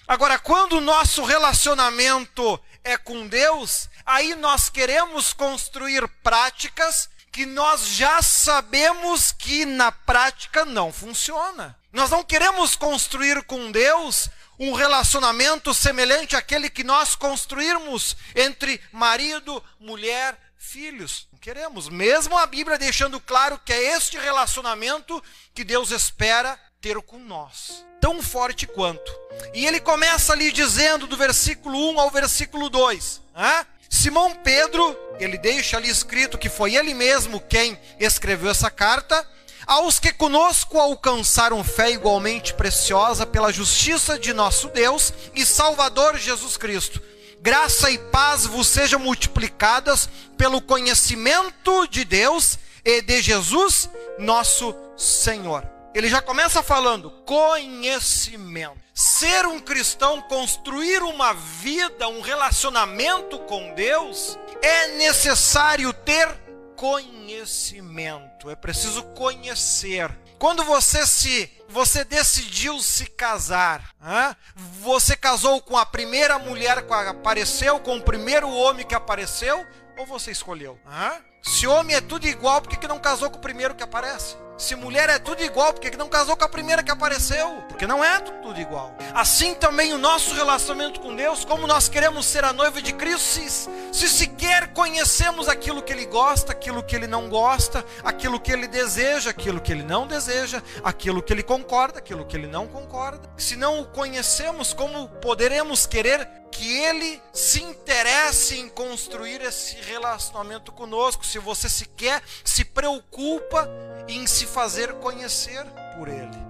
Agora, 0.06 0.38
quando 0.38 0.74
o 0.74 0.82
nosso 0.82 1.24
relacionamento 1.24 2.60
é 2.84 2.98
com 2.98 3.26
Deus, 3.26 3.90
aí 4.06 4.36
nós 4.36 4.70
queremos 4.70 5.32
construir 5.32 6.08
práticas 6.22 7.10
que 7.34 7.48
nós 7.48 7.88
já 7.88 8.22
sabemos 8.22 9.32
que 9.32 9.66
na 9.66 9.92
prática 9.92 10.64
não 10.64 10.94
funciona. 10.94 11.76
Nós 11.92 12.12
não 12.12 12.24
queremos 12.24 12.76
construir 12.76 13.44
com 13.44 13.72
Deus 13.72 14.30
um 14.60 14.72
relacionamento 14.72 15.74
semelhante 15.74 16.36
àquele 16.36 16.70
que 16.70 16.84
nós 16.84 17.16
construirmos 17.16 18.16
entre 18.36 18.80
marido, 18.92 19.64
mulher, 19.80 20.38
filhos. 20.60 21.28
Não 21.32 21.40
queremos, 21.40 21.90
mesmo 21.90 22.38
a 22.38 22.46
Bíblia 22.46 22.78
deixando 22.78 23.20
claro 23.20 23.60
que 23.66 23.74
é 23.74 23.98
este 23.98 24.16
relacionamento 24.20 25.22
que 25.56 25.64
Deus 25.64 25.90
espera 25.90 26.60
ter 26.84 27.02
com 27.02 27.18
nós. 27.18 27.86
Tão 28.02 28.22
forte 28.22 28.68
quanto. 28.68 29.10
E 29.54 29.66
ele 29.66 29.80
começa 29.80 30.34
ali 30.34 30.52
dizendo 30.52 31.08
do 31.08 31.16
versículo 31.16 31.92
1 31.94 32.00
ao 32.02 32.12
versículo 32.12 32.70
2, 32.70 33.22
né? 33.34 33.66
Simão 33.90 34.36
Pedro, 34.44 34.94
ele 35.18 35.38
deixa 35.38 35.78
ali 35.78 35.88
escrito 35.88 36.38
que 36.38 36.50
foi 36.50 36.76
ele 36.76 36.94
mesmo 36.94 37.40
quem 37.40 37.80
escreveu 37.98 38.52
essa 38.52 38.70
carta, 38.70 39.26
aos 39.66 39.98
que 39.98 40.12
conosco 40.12 40.78
alcançaram 40.78 41.64
fé 41.64 41.90
igualmente 41.92 42.54
preciosa 42.54 43.26
pela 43.26 43.54
justiça 43.54 44.20
de 44.20 44.34
nosso 44.34 44.68
Deus 44.68 45.14
e 45.34 45.46
Salvador 45.46 46.18
Jesus 46.18 46.58
Cristo. 46.58 47.02
Graça 47.40 47.90
e 47.92 47.98
paz 47.98 48.46
vos 48.46 48.68
sejam 48.68 49.00
multiplicadas 49.00 50.10
pelo 50.38 50.62
conhecimento 50.62 51.88
de 51.88 52.04
Deus 52.04 52.60
e 52.84 53.02
de 53.02 53.22
Jesus, 53.22 53.90
nosso 54.20 54.76
Senhor. 54.98 55.72
Ele 55.94 56.10
já 56.10 56.22
começa 56.22 56.64
falando 56.64 57.12
conhecimento. 57.26 58.82
Ser 58.94 59.46
um 59.46 59.60
cristão, 59.60 60.22
construir 60.24 61.02
uma 61.04 61.34
vida, 61.34 62.08
um 62.08 62.22
relacionamento 62.22 63.40
com 63.40 63.74
Deus, 63.74 64.38
é 64.62 64.88
necessário 64.98 65.92
ter 65.94 66.28
conhecimento. 66.76 68.50
É 68.50 68.56
preciso 68.56 69.04
conhecer. 69.04 70.12
Quando 70.38 70.64
você 70.64 71.06
se 71.08 71.50
você 71.70 72.04
decidiu 72.04 72.80
se 72.80 73.08
casar, 73.08 73.96
hein? 74.00 74.36
você 74.80 75.16
casou 75.16 75.60
com 75.60 75.76
a 75.76 75.86
primeira 75.86 76.38
mulher 76.38 76.86
que 76.86 76.94
apareceu, 76.94 77.80
com 77.80 77.98
o 77.98 78.02
primeiro 78.02 78.48
homem 78.48 78.86
que 78.86 78.94
apareceu, 78.94 79.66
ou 79.98 80.06
você 80.06 80.30
escolheu? 80.32 80.80
Hein? 80.86 81.20
Se 81.42 81.66
homem 81.66 81.96
é 81.96 82.02
tudo 82.02 82.28
igual, 82.28 82.62
por 82.62 82.70
que, 82.70 82.88
não 82.88 83.00
casou 83.00 83.30
com 83.30 83.38
o 83.38 83.42
primeiro 83.42 83.74
que 83.74 83.84
aparece? 83.84 84.36
Se 84.58 84.76
mulher 84.76 85.10
é 85.10 85.18
tudo 85.18 85.44
igual, 85.44 85.74
por 85.74 85.82
que 85.82 85.98
não 85.98 86.08
casou 86.08 86.38
com 86.38 86.44
a 86.44 86.50
primeira 86.50 86.84
que 86.84 86.92
apareceu? 86.92 87.64
Porque 87.68 87.88
não 87.88 88.04
é 88.04 88.20
tudo 88.20 88.60
igual. 88.60 88.96
Assim 89.14 89.56
também 89.56 89.94
o 89.94 89.98
nosso 89.98 90.36
relacionamento 90.36 91.00
com 91.00 91.16
Deus, 91.16 91.44
como 91.44 91.66
nós 91.66 91.90
queremos 91.90 92.26
ser 92.26 92.44
a 92.44 92.54
noiva 92.54 92.82
de 92.82 92.94
Cristo, 92.94 93.24
se, 93.24 93.50
se 93.92 94.10
sequer 94.10 94.72
conhecemos 94.74 95.50
aquilo 95.50 95.82
que 95.82 95.92
Ele 95.92 96.06
gosta, 96.06 96.52
aquilo 96.52 96.84
que 96.84 96.96
Ele 96.96 97.08
não 97.08 97.30
gosta, 97.30 97.84
aquilo 98.04 98.40
que 98.40 98.52
Ele 98.52 98.68
deseja, 98.68 99.32
aquilo 99.32 99.60
que 99.60 99.72
Ele 99.72 99.84
não 99.84 100.06
deseja, 100.06 100.62
aquilo 100.84 101.22
que 101.22 101.34
Ele 101.34 101.44
concorda, 101.44 101.98
aquilo 102.00 102.26
que 102.26 102.38
Ele 102.38 102.48
não 102.48 102.68
concorda. 102.68 103.30
Se 103.38 103.56
não 103.56 103.82
o 103.82 103.86
conhecemos, 103.86 104.72
como 104.74 105.10
poderemos 105.10 105.88
querer 105.88 106.44
que 106.54 106.78
ele 106.80 107.22
se 107.34 107.64
interesse 107.64 108.60
em 108.60 108.70
construir 108.70 109.42
esse 109.42 109.76
relacionamento 109.82 110.72
conosco, 110.72 111.26
se 111.26 111.40
você 111.40 111.68
sequer 111.68 112.22
se 112.44 112.64
preocupa 112.64 113.68
em 114.08 114.28
se 114.28 114.43
fazer 114.46 114.94
conhecer 114.96 115.66
por 115.98 116.08
ele. 116.08 116.44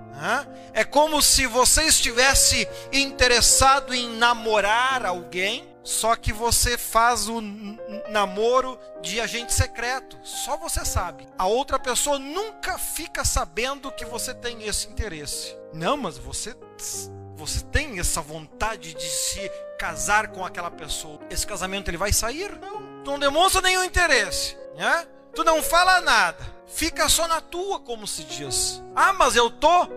É 0.74 0.84
como 0.84 1.22
se 1.22 1.46
você 1.48 1.84
estivesse 1.84 2.68
interessado 2.92 3.94
em 3.94 4.16
namorar 4.16 5.06
alguém 5.06 5.74
só 5.84 6.16
que 6.16 6.32
você 6.32 6.78
faz 6.78 7.28
o 7.28 7.42
namoro 8.10 8.80
de 9.02 9.20
agente 9.20 9.54
secreto. 9.54 10.18
Só 10.24 10.56
você 10.56 10.86
sabe. 10.86 11.28
A 11.38 11.46
outra 11.46 11.78
pessoa 11.78 12.18
nunca 12.18 12.78
fica 12.78 13.26
sabendo 13.26 13.92
que 13.92 14.06
você 14.06 14.34
tem 14.34 14.64
esse 14.64 14.88
interesse. 14.88 15.56
Não, 15.74 15.98
mas 15.98 16.18
você 16.18 16.56
você 17.36 17.62
tem 17.66 18.00
essa 18.00 18.22
vontade 18.22 18.94
de 18.94 19.10
se 19.10 19.52
casar 19.78 20.30
com 20.30 20.46
aquela 20.46 20.72
pessoa. 20.72 21.20
Esse 21.30 21.46
casamento 21.46 21.90
ele 21.90 21.98
vai 21.98 22.14
sair? 22.14 22.58
Não. 22.60 23.04
Tu 23.04 23.12
não 23.12 23.20
demonstra 23.20 23.62
nenhum 23.62 23.84
interesse, 23.84 24.56
né? 24.78 25.06
Tu 25.36 25.44
não 25.44 25.62
fala 25.62 26.00
nada. 26.00 26.53
Fica 26.68 27.08
só 27.10 27.28
na 27.28 27.42
tua, 27.42 27.80
como 27.80 28.08
se 28.08 28.24
diz. 28.24 28.82
Ah, 28.96 29.14
mas 29.14 29.36
eu 29.36 29.50
tô 29.50 29.88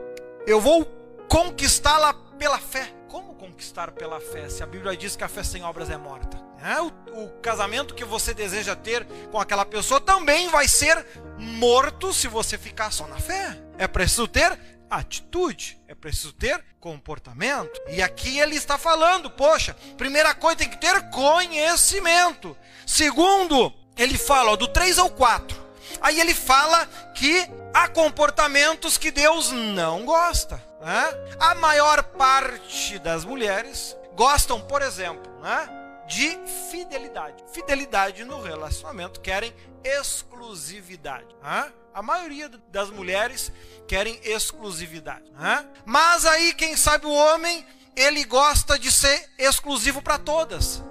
eu 0.47 0.61
vou 0.61 0.85
conquistá-la 1.29 2.15
pela 2.39 2.59
fé. 2.59 2.93
Como 3.09 3.35
conquistar 3.35 3.91
pela 3.91 4.21
fé? 4.21 4.49
Se 4.49 4.63
a 4.63 4.67
Bíblia 4.67 4.97
diz 4.97 5.17
que 5.17 5.25
a 5.25 5.29
fé 5.29 5.43
sem 5.43 5.65
obras 5.65 5.91
é 5.91 5.97
morta. 5.97 6.41
É, 6.63 6.81
o, 6.81 7.25
o 7.25 7.29
casamento 7.41 7.95
que 7.95 8.05
você 8.05 8.33
deseja 8.33 8.77
ter 8.77 9.05
com 9.33 9.41
aquela 9.41 9.65
pessoa 9.65 10.01
também 10.01 10.49
vai 10.49 10.69
ser 10.69 11.05
morto 11.37 12.13
se 12.13 12.29
você 12.29 12.57
ficar 12.57 12.93
só 12.93 13.09
na 13.09 13.17
fé. 13.17 13.61
É 13.77 13.89
preciso 13.89 14.29
ter 14.29 14.57
atitude, 14.89 15.81
é 15.89 15.97
preciso 15.97 16.33
ter 16.33 16.65
comportamento. 16.79 17.81
E 17.89 18.01
aqui 18.01 18.39
ele 18.39 18.55
está 18.55 18.79
falando, 18.79 19.29
poxa, 19.29 19.77
primeira 19.97 20.33
coisa 20.33 20.59
tem 20.59 20.71
que 20.71 20.81
ter 20.81 21.11
conhecimento. 21.11 22.57
Segundo, 22.87 23.73
ele 23.99 24.17
fala 24.17 24.53
ó, 24.53 24.57
do 24.57 24.69
3 24.69 25.01
ao 25.01 25.11
4. 25.11 25.66
Aí 26.01 26.21
ele 26.21 26.35
fala 26.35 26.87
que 27.15 27.49
há 27.75 27.89
comportamentos 27.89 28.97
que 28.97 29.11
Deus 29.11 29.51
não 29.53 30.05
gosta. 30.05 30.63
Né? 30.81 31.37
A 31.39 31.55
maior 31.55 32.03
parte 32.03 32.99
das 32.99 33.25
mulheres 33.25 33.97
gostam, 34.15 34.61
por 34.61 34.83
exemplo, 34.83 35.31
né, 35.41 35.69
de 36.07 36.39
fidelidade. 36.71 37.45
Fidelidade 37.53 38.25
no 38.25 38.41
relacionamento, 38.41 39.21
querem 39.21 39.55
exclusividade. 39.85 41.35
Né? 41.43 41.73
A 41.93 42.03
maioria 42.03 42.49
das 42.71 42.91
mulheres 42.91 43.53
querem 43.87 44.19
exclusividade. 44.23 45.31
Né? 45.33 45.67
Mas 45.85 46.25
aí, 46.25 46.53
quem 46.55 46.77
sabe 46.77 47.07
o 47.07 47.13
homem, 47.13 47.67
ele 47.95 48.25
gosta 48.25 48.79
de 48.79 48.93
ser 48.93 49.31
exclusivo 49.39 50.03
para 50.03 50.19
todas. 50.19 50.83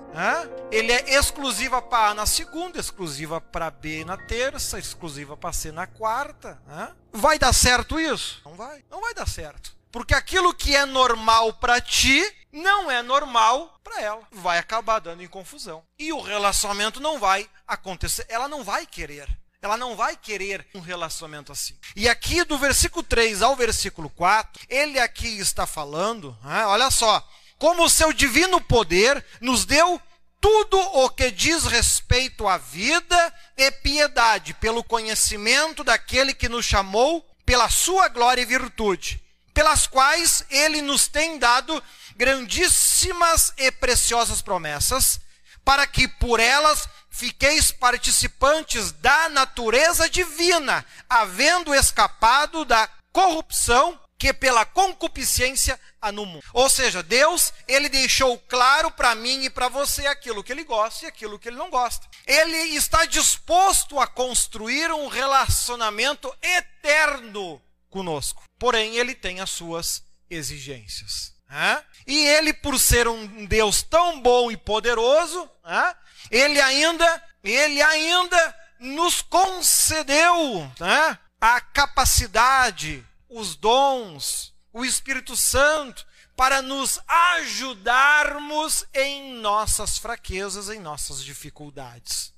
Ele 0.72 0.92
é 0.92 1.16
exclusiva 1.16 1.82
para 1.82 2.10
A 2.10 2.14
na 2.14 2.26
segunda, 2.26 2.80
exclusiva 2.80 3.42
para 3.42 3.70
B 3.70 4.06
na 4.06 4.18
terça, 4.18 4.80
exclusiva 4.80 5.36
para 5.36 5.54
C 5.54 5.72
na 5.72 5.86
quarta. 5.86 6.62
Né? 6.66 6.92
Vai 7.12 7.38
dar 7.38 7.54
certo 7.54 8.00
isso? 8.00 8.42
Não 8.46 8.56
vai. 8.56 8.84
Não 8.90 9.02
vai 9.02 9.14
dar 9.14 9.28
certo. 9.28 9.76
Porque 9.92 10.14
aquilo 10.14 10.54
que 10.54 10.76
é 10.76 10.86
normal 10.86 11.54
para 11.54 11.80
ti 11.80 12.24
não 12.52 12.90
é 12.90 13.02
normal 13.02 13.80
para 13.84 14.02
ela. 14.02 14.22
Vai 14.32 14.58
acabar 14.58 15.00
dando 15.00 15.24
em 15.24 15.28
confusão. 15.28 15.84
E 15.98 16.12
o 16.12 16.22
relacionamento 16.22 17.00
não 17.00 17.20
vai 17.20 17.50
acontecer. 17.68 18.26
Ela 18.28 18.48
não 18.48 18.64
vai 18.64 18.86
querer. 18.86 19.28
Ela 19.62 19.78
não 19.78 19.96
vai 19.96 20.16
querer 20.16 20.68
um 20.76 20.80
relacionamento 20.80 21.52
assim. 21.52 21.76
E 21.96 22.08
aqui 22.08 22.44
do 22.44 22.58
versículo 22.58 23.02
3 23.04 23.42
ao 23.42 23.56
versículo 23.56 24.10
4, 24.10 24.64
ele 24.70 25.00
aqui 25.00 25.40
está 25.40 25.66
falando, 25.66 26.38
olha 26.44 26.92
só, 26.92 27.28
como 27.58 27.84
o 27.84 27.90
seu 27.90 28.12
divino 28.14 28.60
poder 28.62 29.24
nos 29.40 29.66
deu 29.66 30.02
tudo 30.40 30.78
o 30.78 31.10
que 31.10 31.32
diz 31.32 31.66
respeito 31.66 32.48
à 32.48 32.58
vida 32.58 33.34
e 33.58 33.72
piedade, 33.72 34.54
pelo 34.54 34.84
conhecimento 34.84 35.84
daquele 35.84 36.34
que 36.34 36.48
nos 36.48 36.66
chamou 36.66 37.26
pela 37.46 37.70
sua 37.70 38.08
glória 38.08 38.42
e 38.42 38.46
virtude 38.46 39.26
pelas 39.56 39.88
quais 39.88 40.44
ele 40.50 40.82
nos 40.82 41.08
tem 41.08 41.40
dado 41.40 41.82
grandíssimas 42.18 43.54
e 43.58 43.72
preciosas 43.72 44.42
promessas, 44.42 45.22
para 45.64 45.88
que 45.88 46.10
por 46.10 46.42
elas 46.42 46.90
fiqueis 47.10 47.72
participantes 47.72 48.92
da 48.92 49.30
natureza 49.30 50.10
divina, 50.10 50.86
havendo 51.10 51.74
escapado 51.74 52.66
da 52.66 52.90
corrupção 53.14 53.98
que 54.18 54.34
pela 54.34 54.66
concupiscência 54.66 55.80
há 56.06 56.12
no 56.12 56.26
mundo. 56.26 56.44
Ou 56.54 56.70
seja, 56.70 57.02
Deus, 57.02 57.52
ele 57.68 57.90
deixou 57.90 58.38
claro 58.48 58.92
para 58.92 59.16
mim 59.16 59.44
e 59.44 59.50
para 59.50 59.68
você 59.68 60.06
aquilo 60.06 60.44
que 60.44 60.52
ele 60.52 60.64
gosta 60.64 61.06
e 61.06 61.08
aquilo 61.08 61.40
que 61.40 61.50
ele 61.50 61.58
não 61.58 61.70
gosta. 61.70 62.08
Ele 62.28 62.58
está 62.76 63.06
disposto 63.06 64.00
a 64.00 64.08
construir 64.08 64.92
um 64.92 65.08
relacionamento 65.08 66.34
eterno 66.42 67.62
conosco. 67.90 68.44
Porém, 68.60 68.96
ele 68.98 69.16
tem 69.16 69.40
as 69.40 69.50
suas 69.50 70.04
exigências. 70.30 71.34
Né? 71.50 71.84
E 72.06 72.26
ele, 72.28 72.54
por 72.54 72.80
ser 72.80 73.08
um 73.08 73.46
Deus 73.46 73.82
tão 73.82 74.22
bom 74.22 74.52
e 74.52 74.58
poderoso, 74.58 75.50
né? 75.64 75.96
ele 76.30 76.60
ainda, 76.62 77.24
ele 77.44 77.82
ainda 77.82 78.56
nos 78.80 79.22
concedeu 79.22 80.72
né? 80.80 81.18
a 81.40 81.62
capacidade, 81.62 83.06
os 83.30 83.56
dons, 83.56 84.55
o 84.76 84.84
Espírito 84.84 85.38
Santo 85.38 86.06
para 86.36 86.62
nos 86.62 87.00
ajudarmos 87.08 88.86
em 88.94 89.36
nossas 89.36 89.98
fraquezas, 89.98 90.70
em 90.70 90.82
nossas 90.82 91.24
dificuldades. 91.24 92.34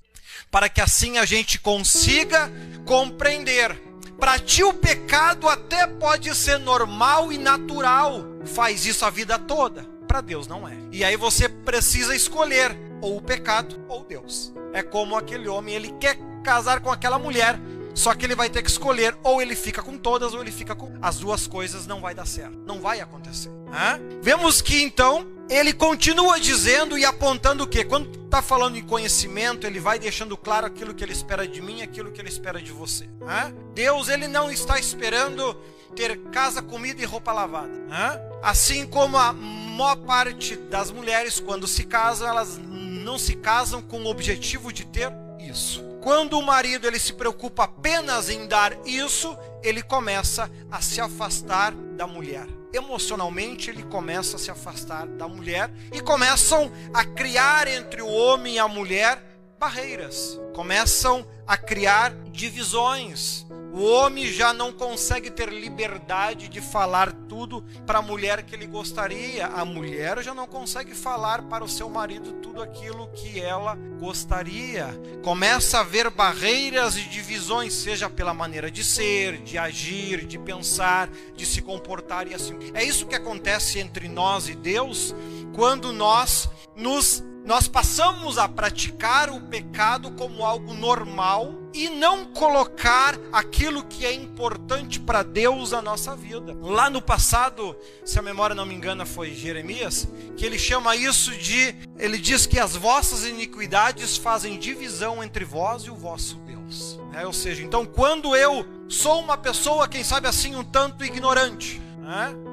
Para 0.51 0.70
que 0.70 0.79
assim 0.79 1.17
a 1.17 1.25
gente 1.25 1.58
consiga 1.58 2.51
compreender 2.86 3.75
para 4.20 4.38
ti 4.38 4.63
o 4.63 4.72
pecado 4.72 5.50
até 5.50 5.88
pode 5.88 6.34
ser 6.36 6.60
normal 6.60 7.34
e 7.34 7.39
natural. 7.39 8.22
Faz 8.46 8.86
isso 8.86 9.03
a 9.03 9.10
vida 9.10 9.39
toda. 9.39 9.84
Para 10.08 10.22
Deus 10.22 10.46
não 10.46 10.67
é. 10.67 10.77
E 10.91 11.03
aí 11.03 11.17
você 11.17 11.50
precisa 11.50 12.15
escolher 12.15 12.77
ou 13.01 13.17
o 13.17 13.22
pecado 13.22 13.84
ou 13.89 14.03
Deus. 14.03 14.53
É 14.74 14.84
como 14.84 15.17
aquele 15.17 15.48
homem, 15.48 15.74
ele 15.74 15.91
quer 16.00 16.20
casar 16.44 16.82
com 16.82 16.91
aquela 16.91 17.17
mulher, 17.17 17.60
só 17.98 18.13
que 18.13 18.24
ele 18.27 18.36
vai 18.36 18.48
ter 18.48 18.62
que 18.62 18.70
escolher 18.70 19.18
ou 19.24 19.42
ele 19.42 19.56
fica 19.56 19.82
com 19.82 19.98
todas 19.98 20.36
ou 20.36 20.42
ele 20.42 20.51
fica 20.51 20.75
com 20.75 20.94
as 21.01 21.18
duas 21.18 21.48
coisas 21.48 21.88
não 21.88 22.00
vai 22.00 22.13
dar 22.13 22.27
certo. 22.27 22.56
Não 22.63 22.80
vai 22.80 23.01
acontecer. 23.01 23.50
Hã? 23.74 24.00
Vemos 24.22 24.62
que 24.62 24.84
então 24.84 25.25
ele 25.50 25.74
continua 25.74 26.39
dizendo 26.39 26.96
e 26.96 27.04
apontando 27.04 27.63
o 27.63 27.68
quê? 27.68 27.84
Quando 27.84 28.25
está 28.25 28.39
falando 28.39 28.77
em 28.77 28.84
conhecimento, 28.84 29.66
ele 29.66 29.80
vai 29.80 29.98
deixando 29.98 30.38
claro 30.38 30.68
aquilo 30.68 30.94
que 30.94 31.04
ele 31.04 31.12
espera 31.12 31.48
de 31.48 31.60
mim, 31.60 31.82
aquilo 31.82 32.12
que 32.12 32.22
ele 32.22 32.30
espera 32.30 32.62
de 32.62 32.72
você. 32.72 33.10
Né? 33.20 33.51
Deus, 33.74 34.10
ele 34.10 34.27
não 34.27 34.51
está 34.51 34.77
esperando 34.77 35.56
ter 35.96 36.20
casa, 36.30 36.62
comida 36.62 37.01
e 37.01 37.06
roupa 37.06 37.34
lavada. 37.34 37.74
Né? 37.74 38.22
Assim 38.44 38.86
como 38.86 39.18
a 39.18 39.34
maior 39.34 39.96
parte 39.96 40.56
das 40.56 40.92
mulheres, 40.92 41.39
quando 41.39 41.66
se 41.66 41.84
casam, 41.84 42.27
elas 42.27 42.60
não 42.60 43.18
se 43.18 43.34
casam 43.34 43.82
com 43.82 44.04
o 44.04 44.08
objetivo 44.08 44.72
de 44.72 44.86
ter 44.86 45.12
isso. 45.39 45.87
Quando 46.07 46.39
o 46.39 46.41
marido 46.41 46.87
ele 46.87 46.97
se 46.99 47.11
preocupa 47.11 47.65
apenas 47.65 48.29
em 48.29 48.47
dar 48.47 48.71
isso, 48.85 49.37
ele 49.61 49.83
começa 49.83 50.49
a 50.71 50.79
se 50.79 51.01
afastar 51.01 51.73
da 51.73 52.07
mulher 52.07 52.47
emocionalmente 52.73 53.69
ele 53.69 53.81
começa 53.83 54.35
a 54.35 54.39
se 54.39 54.51
afastar 54.51 55.07
da 55.07 55.27
mulher 55.27 55.71
e 55.91 55.99
começam 55.99 56.71
a 56.93 57.03
criar 57.03 57.67
entre 57.67 58.01
o 58.01 58.07
homem 58.07 58.55
e 58.55 58.59
a 58.59 58.67
mulher 58.67 59.23
barreiras, 59.57 60.39
começam 60.53 61.25
a 61.47 61.57
criar 61.57 62.13
divisões. 62.29 63.47
O 63.77 63.84
homem 63.84 64.25
já 64.25 64.51
não 64.51 64.74
consegue 64.74 65.29
ter 65.29 65.50
liberdade 65.50 66.48
de 66.48 66.60
falar 66.60 67.13
tudo 67.13 67.63
para 67.86 68.00
a 68.00 68.01
mulher 68.01 68.41
que 68.41 68.55
ele 68.55 68.65
gostaria. 68.65 69.46
A 69.46 69.63
mulher 69.63 70.24
já 70.24 70.34
não 70.34 70.48
consegue 70.48 70.96
falar 70.96 71.43
para 71.43 71.63
o 71.63 71.69
seu 71.69 71.88
marido 71.88 72.31
tudo 72.41 72.63
aquilo 72.63 73.07
que 73.10 73.39
ela 73.39 73.77
gostaria. 74.00 74.88
Começa 75.24 75.77
a 75.77 75.81
haver 75.81 76.10
barreiras 76.10 76.98
e 76.98 77.03
divisões, 77.03 77.72
seja 77.72 78.10
pela 78.10 78.34
maneira 78.34 78.72
de 78.72 78.84
ser, 78.84 79.43
de 79.43 79.60
agir, 79.60 80.25
de 80.25 80.39
pensar, 80.39 81.07
de 81.36 81.46
se 81.46 81.62
comportar 81.62 82.27
e 82.27 82.34
assim. 82.34 82.57
É 82.74 82.84
isso 82.84 83.05
que 83.05 83.13
acontece 83.13 83.77
entre 83.77 84.07
nós 84.07 84.50
e 84.50 84.55
Deus 84.55 85.13
quando 85.53 85.93
nós 85.93 86.50
nos 86.75 87.24
nós 87.48 87.66
passamos 87.66 88.38
a 88.38 88.46
praticar 88.46 89.30
o 89.30 89.39
pecado 89.39 90.12
como 90.12 90.46
algo 90.46 90.74
normal 90.74 91.56
e 91.74 91.88
não 91.88 92.25
colocar 92.25 93.18
aquilo 93.32 93.86
que 93.86 94.06
é 94.06 94.12
importante 94.12 95.00
para 95.00 95.24
Deus 95.24 95.72
na 95.72 95.82
nossa 95.82 96.13
vida. 96.13 96.54
Lá 96.62 96.89
no 96.89 97.01
passado, 97.01 97.74
se 98.04 98.20
a 98.20 98.22
memória 98.22 98.54
não 98.54 98.66
me 98.66 98.75
engana, 98.75 99.06
foi 99.06 99.34
Jeremias, 99.34 100.10
que 100.36 100.46
ele 100.46 100.60
chama 100.60 100.98
isso 100.98 101.32
de, 101.38 101.74
ele 101.98 102.18
diz 102.18 102.46
que 102.46 102.60
as 102.60 102.75
vossas 102.75 103.24
iniquidades 103.24 104.18
fazem 104.18 104.60
divisão 104.60 105.24
entre 105.24 105.46
vós 105.46 105.84
e 105.84 105.89
o 105.89 105.96
vosso 105.96 106.36
Deus. 106.39 107.00
É, 107.13 107.25
ou 107.25 107.32
seja, 107.32 107.63
então 107.63 107.86
quando 107.86 108.36
eu 108.36 108.66
sou 108.89 109.22
uma 109.22 109.38
pessoa, 109.38 109.88
quem 109.88 110.04
sabe 110.04 110.27
assim, 110.27 110.54
um 110.54 110.66
tanto 110.66 111.06
ignorante, 111.06 111.82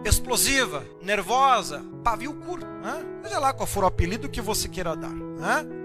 explosiva, 0.05 0.85
nervosa, 1.03 1.85
pavio 2.03 2.35
curto. 2.35 2.67
Né? 2.67 3.05
Seja 3.23 3.39
lá 3.39 3.53
qual 3.53 3.67
for 3.67 3.85
o 3.85 3.87
apelido 3.87 4.29
que 4.29 4.41
você 4.41 4.69
queira 4.69 4.95
dar. 4.95 5.13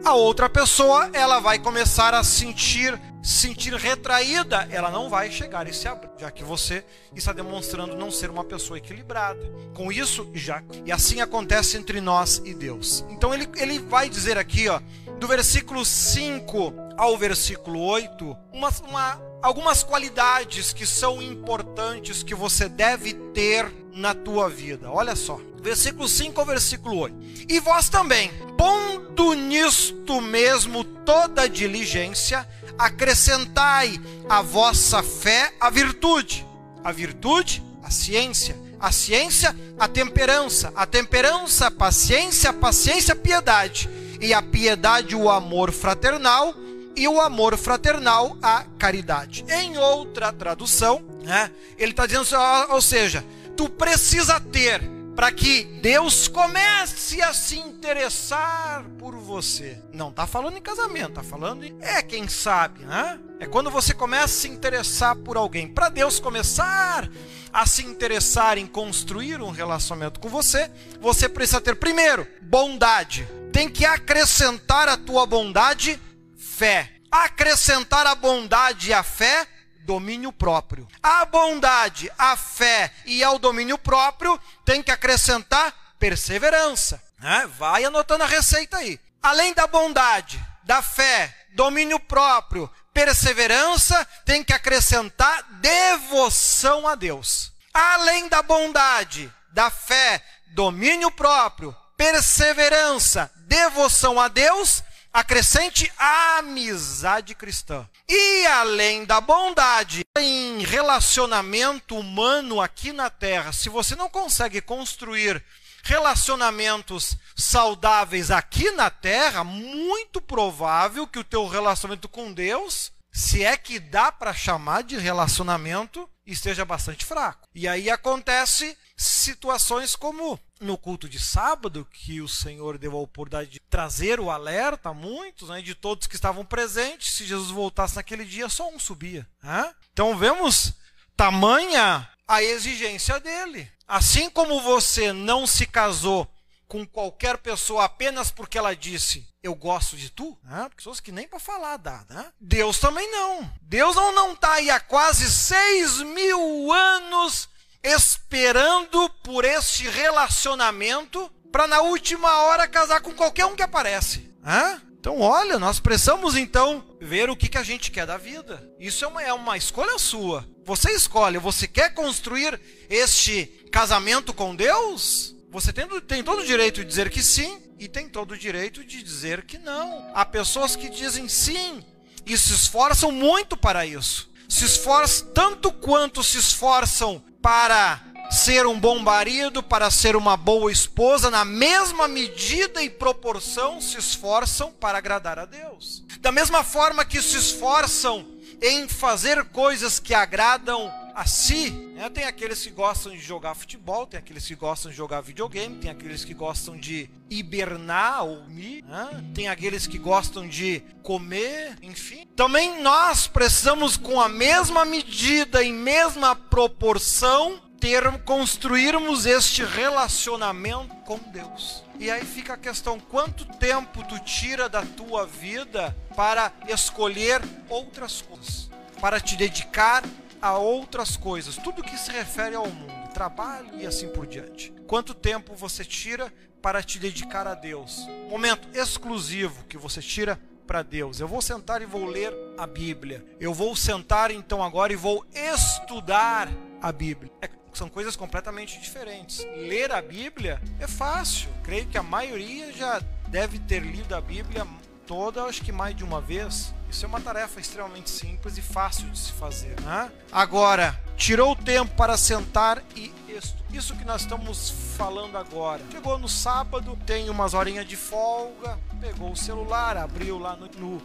A 0.04 0.14
outra 0.14 0.50
pessoa, 0.50 1.10
ela 1.14 1.40
vai 1.40 1.60
começar 1.60 2.14
a 2.14 2.24
sentir 2.24 3.00
sentir 3.22 3.74
retraída, 3.74 4.68
ela 4.72 4.90
não 4.90 5.10
vai 5.10 5.30
chegar 5.30 5.68
e 5.68 5.74
se 5.74 5.88
abrir, 5.88 6.10
já 6.18 6.32
que 6.32 6.44
você 6.44 6.86
está 7.14 7.34
demonstrando 7.34 7.96
não 7.96 8.10
ser 8.10 8.30
uma 8.30 8.44
pessoa 8.44 8.78
equilibrada. 8.78 9.40
Com 9.74 9.92
isso, 9.92 10.30
já 10.34 10.64
e 10.86 10.92
assim 10.92 11.22
acontece 11.22 11.78
entre 11.78 12.00
nós 12.00 12.42
e 12.46 12.54
Deus. 12.54 13.06
Então 13.10 13.34
ele, 13.34 13.48
ele 13.58 13.80
vai 13.80 14.10
dizer 14.10 14.38
aqui, 14.38 14.70
ó, 14.70 14.80
do 15.20 15.28
versículo 15.28 15.84
5 15.84 16.74
ao 16.98 17.18
versículo 17.18 17.82
8, 17.82 18.38
uma, 18.54 18.70
uma, 18.88 19.22
algumas 19.42 19.84
qualidades 19.84 20.72
que 20.72 20.86
são 20.86 21.22
importantes 21.22 22.24
que 22.24 22.34
você 22.34 22.70
deve 22.70 23.14
ter 23.34 23.70
na 23.94 24.16
tua 24.16 24.50
vida. 24.50 24.90
Olha 24.90 25.18
só, 25.18 25.40
versículo 25.62 26.08
5 26.08 26.40
ao 26.40 26.46
versículo 26.46 26.98
8. 27.00 27.16
E 27.50 27.60
vós 27.60 27.90
também, 27.90 28.32
pondo 28.58 29.34
nisto 29.34 30.22
mesmo 30.22 30.86
toda 30.86 31.50
diligência, 31.50 32.48
acrescentai 32.78 34.00
à 34.30 34.42
vossa 34.42 35.04
fé 35.04 35.54
a 35.60 35.70
virtude, 35.70 36.46
a 36.82 36.94
virtude, 36.94 37.62
a 37.84 37.92
ciência, 37.92 38.58
a 38.80 38.90
ciência, 38.90 39.54
a 39.78 39.86
temperança, 39.86 40.72
a 40.74 40.86
temperança, 40.86 41.68
a 41.68 41.72
paciência, 41.72 42.52
a 42.52 42.54
paciência, 42.54 43.14
a 43.14 43.18
piedade, 43.18 43.90
e 44.20 44.34
a 44.34 44.42
piedade, 44.42 45.16
o 45.16 45.30
amor 45.30 45.72
fraternal, 45.72 46.54
e 46.96 47.08
o 47.08 47.22
amor 47.22 47.58
fraternal, 47.58 48.38
a 48.42 48.64
caridade. 48.78 49.46
Em 49.48 49.78
outra 49.78 50.34
tradução, 50.34 51.02
né, 51.24 51.52
ele 51.78 51.92
está 51.92 52.06
dizendo, 52.06 52.28
ou 52.70 52.82
seja, 52.82 53.24
tu 53.56 53.70
precisa 53.70 54.40
ter 54.40 54.82
para 55.16 55.32
que 55.34 55.66
Deus 55.82 56.30
comece 56.30 57.22
a 57.22 57.34
se 57.34 57.60
interessar 57.60 58.86
por 58.98 59.16
você. 59.16 59.78
Não 59.92 60.10
está 60.10 60.26
falando 60.26 60.58
em 60.58 60.62
casamento, 60.62 61.10
está 61.10 61.24
falando 61.24 61.66
em 61.66 61.76
é 61.82 62.02
quem 62.02 62.28
sabe, 62.28 62.86
né? 62.86 63.20
É 63.38 63.46
quando 63.46 63.70
você 63.70 63.94
começa 63.94 64.24
a 64.24 64.28
se 64.28 64.48
interessar 64.48 65.18
por 65.18 65.36
alguém. 65.36 65.68
Para 65.68 65.90
Deus 65.90 66.22
começar 66.22 67.10
a 67.52 67.66
se 67.66 67.84
interessar 67.84 68.58
em 68.58 68.68
construir 68.68 69.42
um 69.42 69.50
relacionamento 69.50 70.20
com 70.20 70.30
você, 70.30 70.70
você 71.00 71.28
precisa 71.28 71.62
ter 71.62 71.76
primeiro 71.76 72.28
bondade. 72.42 73.28
Tem 73.52 73.68
que 73.70 73.86
acrescentar 73.86 74.88
a 74.88 74.98
tua 74.98 75.26
bondade 75.26 76.00
fé. 76.38 76.92
Acrescentar 77.12 78.06
a 78.06 78.16
bondade 78.16 78.90
e 78.90 78.94
a 78.94 79.04
fé 79.04 79.48
domínio 79.90 80.32
próprio. 80.32 80.88
A 81.02 81.26
bondade, 81.26 82.12
a 82.16 82.38
fé 82.38 82.94
e 83.06 83.24
ao 83.24 83.40
domínio 83.40 83.78
próprio 83.78 84.40
tem 84.64 84.84
que 84.84 84.92
acrescentar 84.92 85.74
perseverança. 85.98 87.02
Né? 87.20 87.50
Vai 87.58 87.84
anotando 87.84 88.24
a 88.24 88.28
receita 88.28 88.78
aí. 88.78 89.00
Além 89.22 89.54
da 89.54 89.66
bondade, 89.66 90.40
da 90.64 90.84
fé, 90.84 91.36
domínio 91.56 92.00
próprio, 92.00 92.70
perseverança, 93.00 94.06
tem 94.26 94.44
que 94.44 94.52
acrescentar 94.52 95.42
devoção 95.62 96.86
a 96.86 96.96
Deus. 96.96 97.54
Além 97.74 98.28
da 98.28 98.42
bondade, 98.42 99.34
da 99.54 99.70
fé, 99.70 100.22
domínio 100.48 101.10
próprio, 101.10 101.74
perseverança, 101.96 103.32
devoção 103.48 104.20
a 104.20 104.28
Deus, 104.28 104.84
acrescente 105.14 105.90
a 105.98 106.40
amizade 106.40 107.34
cristã. 107.36 107.88
E 108.06 108.46
além 108.48 109.06
da 109.06 109.22
bondade 109.22 110.02
em 110.18 110.62
relacionamento 110.66 111.98
humano 111.98 112.60
aqui 112.60 112.92
na 112.92 113.10
terra, 113.10 113.54
se 113.54 113.70
você 113.70 113.96
não 113.96 114.10
consegue 114.10 114.60
construir 114.60 115.42
relacionamentos 115.90 117.18
saudáveis 117.36 118.30
aqui 118.30 118.70
na 118.70 118.92
terra, 118.92 119.44
muito 119.44 120.22
provável 120.22 121.08
que 121.08 121.18
o 121.18 121.24
teu 121.24 121.48
relacionamento 121.48 122.08
com 122.08 122.32
Deus, 122.32 122.92
se 123.12 123.44
é 123.44 123.58
que 123.58 123.80
dá 123.80 124.12
para 124.12 124.32
chamar 124.32 124.84
de 124.84 124.98
relacionamento, 124.98 126.08
esteja 126.28 126.64
bastante 126.64 127.04
fraco. 127.04 127.48
E 127.56 127.68
aí 127.68 127.90
acontece 127.90 128.78
situações 128.96 129.96
como 129.96 130.40
no 130.62 130.78
culto 130.78 131.10
de 131.10 131.20
sábado, 131.20 131.88
que 131.92 132.22
o 132.22 132.28
Senhor 132.28 132.78
deu 132.78 132.92
a 132.92 133.02
oportunidade 133.02 133.50
de 133.50 133.60
trazer 133.62 134.20
o 134.20 134.30
alerta 134.30 134.90
a 134.90 134.94
muitos, 134.94 135.50
né, 135.50 135.60
de 135.60 135.74
todos 135.74 136.06
que 136.06 136.16
estavam 136.16 136.46
presentes, 136.46 137.14
se 137.14 137.26
Jesus 137.26 137.50
voltasse 137.50 137.96
naquele 137.96 138.26
dia, 138.26 138.48
só 138.48 138.70
um 138.70 138.78
subia. 138.78 139.28
Né? 139.42 139.74
Então 139.92 140.16
vemos 140.16 140.74
tamanha 141.18 142.08
a 142.30 142.44
exigência 142.44 143.20
dele. 143.20 143.70
Assim 143.88 144.30
como 144.30 144.62
você 144.62 145.12
não 145.12 145.48
se 145.48 145.66
casou 145.66 146.32
com 146.68 146.86
qualquer 146.86 147.40
pessoa 147.40 147.86
apenas 147.86 148.30
porque 148.30 148.56
ela 148.56 148.76
disse 148.76 149.28
eu 149.42 149.56
gosto 149.56 149.98
de 149.98 150.12
tu, 150.12 150.38
né? 150.44 150.70
pessoas 150.76 151.00
que 151.00 151.12
nem 151.12 151.28
para 151.28 151.40
falar 151.40 151.78
dá, 151.78 152.06
né? 152.10 152.32
Deus 152.40 152.78
também 152.78 153.10
não. 153.10 153.52
Deus 153.62 153.96
não 153.96 154.34
está 154.34 154.54
aí 154.54 154.70
há 154.70 154.80
quase 154.80 155.32
seis 155.32 156.02
mil 156.02 156.72
anos 156.72 157.50
esperando 157.82 159.10
por 159.24 159.46
este 159.46 159.90
relacionamento 159.90 161.32
para 161.52 161.66
na 161.68 161.82
última 161.82 162.44
hora 162.44 162.68
casar 162.68 163.02
com 163.02 163.14
qualquer 163.14 163.46
um 163.46 163.56
que 163.56 163.64
aparece. 163.64 164.32
Hã? 164.46 164.82
Então, 165.00 165.22
olha, 165.22 165.58
nós 165.58 165.80
precisamos 165.80 166.36
então 166.36 166.84
ver 167.00 167.30
o 167.30 167.36
que, 167.36 167.48
que 167.48 167.58
a 167.58 167.64
gente 167.64 167.90
quer 167.90 168.06
da 168.06 168.18
vida. 168.18 168.70
Isso 168.78 169.06
é 169.06 169.08
uma, 169.08 169.24
é 169.24 169.32
uma 169.32 169.56
escolha 169.56 169.98
sua. 169.98 170.46
Você 170.66 170.92
escolhe, 170.92 171.38
você 171.38 171.68
quer 171.68 171.94
construir 171.94 172.60
este 172.90 173.46
casamento 173.72 174.34
com 174.34 174.54
Deus? 174.54 175.34
Você 175.50 175.72
tem, 175.72 175.88
tem 176.02 176.22
todo 176.22 176.42
o 176.42 176.46
direito 176.46 176.82
de 176.82 176.86
dizer 176.86 177.10
que 177.10 177.24
sim 177.24 177.62
e 177.80 177.88
tem 177.88 178.10
todo 178.10 178.34
o 178.34 178.38
direito 178.38 178.84
de 178.84 179.02
dizer 179.02 179.46
que 179.46 179.58
não. 179.58 180.12
Há 180.14 180.26
pessoas 180.26 180.76
que 180.76 180.90
dizem 180.90 181.30
sim 181.30 181.82
e 182.26 182.38
se 182.38 182.54
esforçam 182.54 183.10
muito 183.10 183.56
para 183.56 183.86
isso. 183.86 184.30
Se 184.50 184.66
esforçam 184.66 185.30
tanto 185.30 185.72
quanto 185.72 186.22
se 186.22 186.38
esforçam 186.38 187.24
para 187.42 188.02
ser 188.30 188.68
um 188.68 188.80
bom 188.80 189.00
marido, 189.00 189.64
para 189.64 189.90
ser 189.90 190.16
uma 190.16 190.38
boa 190.38 190.72
esposa, 190.72 191.30
na 191.30 191.44
mesma 191.44 192.08
medida 192.08 192.82
e 192.84 192.90
proporção 192.90 193.82
se 193.82 193.98
esforçam 193.98 194.72
para 194.72 194.98
agradar 194.98 195.40
a 195.40 195.46
Deus. 195.46 196.04
Da 196.20 196.32
mesma 196.32 196.64
forma 196.64 197.04
que 197.04 197.22
se 197.22 197.38
esforçam 197.38 198.26
em 198.62 198.88
fazer 198.88 199.46
coisas 199.46 200.00
que 200.00 200.14
agradam 200.14 200.92
a 201.16 201.26
si, 201.26 201.72
né? 201.72 202.10
tem 202.10 202.24
aqueles 202.24 202.64
que 202.64 202.70
gostam 202.70 203.12
de 203.12 203.20
jogar 203.20 203.54
futebol, 203.56 204.06
tem 204.06 204.18
aqueles 204.18 204.46
que 204.46 204.56
gostam 204.56 204.90
de 204.90 204.96
jogar 204.96 205.22
videogame, 205.22 205.76
tem 205.78 205.90
aqueles 205.90 206.24
que 206.24 206.34
gostam 206.34 206.78
de 206.78 207.10
hibernar 207.30 208.24
ou 208.24 208.38
dormir, 208.38 208.84
né? 208.86 209.24
tem 209.34 209.50
aqueles 209.50 209.86
que 209.86 209.98
gostam 209.98 210.48
de 210.48 210.82
comer, 211.04 211.78
enfim. 211.82 212.26
Também 212.36 212.82
nós 212.82 213.28
precisamos, 213.28 213.98
com 213.98 214.22
a 214.22 214.30
mesma 214.30 214.86
medida 214.86 215.62
e 215.62 215.74
mesma 215.74 216.36
proporção, 216.36 217.69
ter, 217.80 218.04
construirmos 218.24 219.26
este 219.26 219.64
relacionamento 219.64 220.96
com 221.06 221.18
Deus. 221.18 221.84
E 222.00 222.10
aí 222.10 222.24
fica 222.26 222.54
a 222.54 222.58
questão: 222.58 223.00
quanto 223.00 223.46
tempo 223.58 224.04
tu 224.04 224.20
tira 224.20 224.70
da 224.70 224.84
tua 224.84 225.26
vida 225.26 225.96
para 226.16 226.52
escolher 226.68 227.42
outras 227.68 228.22
coisas, 228.22 228.70
para 229.02 229.20
te 229.20 229.36
dedicar 229.36 230.04
a 230.42 230.58
outras 230.58 231.18
coisas, 231.18 231.58
tudo 231.58 231.84
que 231.84 231.98
se 231.98 232.12
refere 232.12 232.56
ao 232.56 232.68
mundo, 232.68 233.10
trabalho 233.14 233.80
e 233.80 233.86
assim 233.86 234.08
por 234.08 234.26
diante. 234.26 234.72
Quanto 234.88 235.14
tempo 235.14 235.56
você 235.56 235.84
tira 235.84 236.34
para 236.62 236.82
te 236.82 236.98
dedicar 237.00 237.48
a 237.48 237.56
Deus? 237.56 238.08
Momento 238.30 238.68
exclusivo 238.74 239.66
que 239.66 239.78
você 239.78 240.02
tira 240.02 240.40
para 240.66 240.84
Deus. 240.84 241.20
Eu 241.20 241.28
vou 241.28 241.42
sentar 241.42 241.82
e 241.82 241.86
vou 241.86 242.06
ler 242.06 242.32
a 242.58 242.68
Bíblia. 242.68 243.26
Eu 243.40 243.54
vou 243.54 243.76
sentar 243.76 244.32
então 244.32 244.64
agora 244.64 244.94
e 244.94 244.96
vou 244.96 245.26
estudar 245.34 246.48
a 246.82 246.92
Bíblia. 246.92 247.32
É, 247.42 247.50
são 247.80 247.90
coisas 247.90 248.16
completamente 248.16 248.78
diferentes. 248.80 249.40
Ler 249.56 249.92
a 249.92 250.02
Bíblia 250.02 250.62
é 250.80 250.88
fácil. 250.88 251.50
Creio 251.64 251.88
que 251.88 251.98
a 251.98 252.04
maioria 252.04 252.74
já 252.74 253.02
deve 253.30 253.58
ter 253.58 253.80
lido 253.80 254.14
a 254.14 254.20
Bíblia 254.20 254.68
toda, 255.08 255.44
acho 255.46 255.62
que 255.62 255.72
mais 255.72 255.96
de 255.96 256.04
uma 256.04 256.20
vez. 256.20 256.74
Isso 256.90 257.06
é 257.06 257.08
uma 257.08 257.22
tarefa 257.22 257.60
extremamente 257.60 258.10
simples 258.10 258.58
e 258.58 258.62
fácil 258.62 259.10
de 259.10 259.18
se 259.18 259.32
fazer. 259.32 259.80
Né? 259.82 260.12
Agora, 260.30 261.00
tirou 261.16 261.54
o 261.54 261.56
tempo 261.56 261.96
para 261.96 262.18
sentar 262.18 262.84
e 262.96 263.14
estudar. 263.38 263.64
Isso 263.72 263.96
que 263.96 264.06
nós 264.06 264.22
estamos 264.22 264.70
falando 264.98 265.38
agora. 265.38 265.82
Chegou 265.92 266.18
no 266.18 266.28
sábado, 266.30 266.98
tem 267.06 267.30
umas 267.30 267.54
horinhas 267.54 267.88
de 267.88 267.96
folga, 267.96 268.80
pegou 269.00 269.32
o 269.32 269.38
celular, 269.38 269.98
abriu 269.98 270.38
lá 270.38 270.56
no, 270.56 270.68
no 270.68 271.02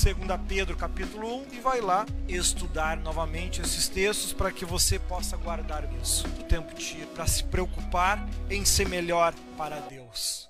2 0.00 0.16
Pedro 0.48 0.76
capítulo 0.76 1.42
1 1.42 1.52
e 1.52 1.60
vai 1.60 1.80
lá 1.80 2.06
estudar 2.26 2.96
novamente 2.96 3.60
esses 3.60 3.86
textos 3.88 4.32
para 4.32 4.50
que 4.50 4.64
você 4.64 4.98
possa 4.98 5.36
guardar 5.36 5.84
isso. 6.00 6.26
O 6.26 6.44
tempo 6.44 6.74
tira 6.74 7.06
para 7.08 7.26
se 7.26 7.44
preocupar 7.44 8.26
em 8.48 8.64
ser 8.64 8.88
melhor 8.88 9.34
para 9.58 9.76
Deus. 9.80 10.48